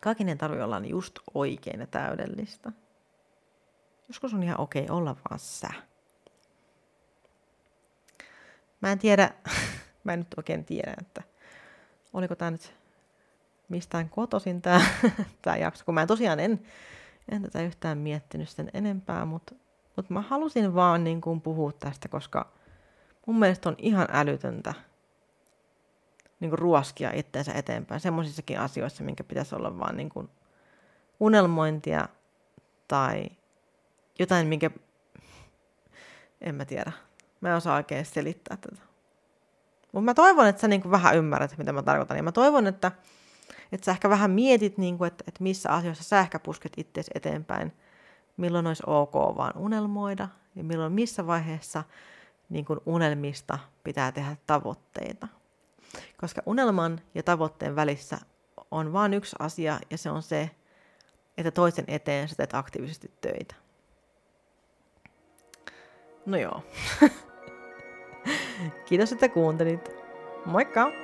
Kaiken 0.00 0.28
ei 0.28 0.36
tarvitse 0.36 0.64
olla 0.64 0.80
just 0.84 1.18
oikein 1.34 1.80
ja 1.80 1.86
täydellistä. 1.86 2.72
Joskus 4.08 4.34
on 4.34 4.42
ihan 4.42 4.60
okei 4.60 4.84
okay 4.84 4.96
olla 4.96 5.16
vaan 5.30 5.38
sä. 5.38 5.68
Mä 8.80 8.92
en 8.92 8.98
tiedä, 8.98 9.30
mä 10.04 10.12
en 10.12 10.18
nyt 10.18 10.34
oikein 10.36 10.64
tiedä, 10.64 10.94
että 11.00 11.22
oliko 12.12 12.34
tämä 12.34 12.50
nyt 12.50 12.74
mistään 13.68 14.08
kotoisin 14.08 14.62
tämä 14.62 15.56
jakso, 15.60 15.84
kun 15.84 15.94
mä 15.94 16.06
tosiaan 16.06 16.40
en 16.40 16.66
en 17.28 17.42
tätä 17.42 17.62
yhtään 17.62 17.98
miettinyt 17.98 18.48
sen 18.48 18.70
enempää, 18.74 19.24
mutta, 19.24 19.54
mutta 19.96 20.14
mä 20.14 20.20
halusin 20.20 20.74
vaan 20.74 21.04
niin 21.04 21.20
kuin 21.20 21.40
puhua 21.40 21.72
tästä, 21.72 22.08
koska 22.08 22.52
mun 23.26 23.38
mielestä 23.38 23.68
on 23.68 23.74
ihan 23.78 24.06
älytöntä 24.12 24.74
niin 26.40 26.50
kuin 26.50 26.58
ruoskia 26.58 27.10
itteensä 27.14 27.52
eteenpäin 27.52 28.00
semmoisissakin 28.00 28.60
asioissa, 28.60 29.04
minkä 29.04 29.24
pitäisi 29.24 29.54
olla 29.54 29.78
vaan 29.78 29.96
niin 29.96 30.08
kuin 30.08 30.28
unelmointia 31.20 32.08
tai 32.88 33.26
jotain, 34.18 34.46
minkä 34.46 34.70
en 36.40 36.54
mä 36.54 36.64
tiedä. 36.64 36.92
Mä 37.40 37.48
en 37.48 37.56
osaa 37.56 37.76
oikein 37.76 38.04
selittää 38.04 38.56
tätä. 38.56 38.82
Mutta 39.92 40.04
mä 40.04 40.14
toivon, 40.14 40.46
että 40.46 40.60
sä 40.60 40.68
niin 40.68 40.82
kuin 40.82 40.92
vähän 40.92 41.16
ymmärrät, 41.16 41.58
mitä 41.58 41.72
mä 41.72 41.82
tarkoitan. 41.82 42.16
Ja 42.16 42.22
mä 42.22 42.32
toivon, 42.32 42.66
että 42.66 42.92
että 43.72 43.84
sä 43.84 43.90
ehkä 43.90 44.08
vähän 44.10 44.30
mietit, 44.30 44.78
niin 44.78 44.98
kuin, 44.98 45.08
että, 45.08 45.24
että 45.28 45.42
missä 45.42 45.70
asioissa 45.70 46.04
sä 46.04 46.20
ehkä 46.20 46.38
pusket 46.38 46.72
itseäsi 46.76 47.10
eteenpäin, 47.14 47.72
milloin 48.36 48.66
olisi 48.66 48.82
ok 48.86 49.14
vaan 49.14 49.58
unelmoida 49.58 50.28
ja 50.54 50.64
milloin 50.64 50.92
missä 50.92 51.26
vaiheessa 51.26 51.84
niin 52.48 52.64
kuin 52.64 52.80
unelmista 52.86 53.58
pitää 53.84 54.12
tehdä 54.12 54.36
tavoitteita. 54.46 55.28
Koska 56.20 56.42
unelman 56.46 57.00
ja 57.14 57.22
tavoitteen 57.22 57.76
välissä 57.76 58.18
on 58.70 58.92
vain 58.92 59.14
yksi 59.14 59.36
asia 59.38 59.78
ja 59.90 59.98
se 59.98 60.10
on 60.10 60.22
se, 60.22 60.50
että 61.38 61.50
toisen 61.50 61.84
eteen 61.88 62.28
sä 62.28 62.34
teet 62.36 62.54
aktiivisesti 62.54 63.12
töitä. 63.20 63.54
No 66.26 66.36
joo. 66.36 66.62
Kiitos, 68.88 69.12
että 69.12 69.28
kuuntelit. 69.28 69.90
Moikka! 70.46 71.03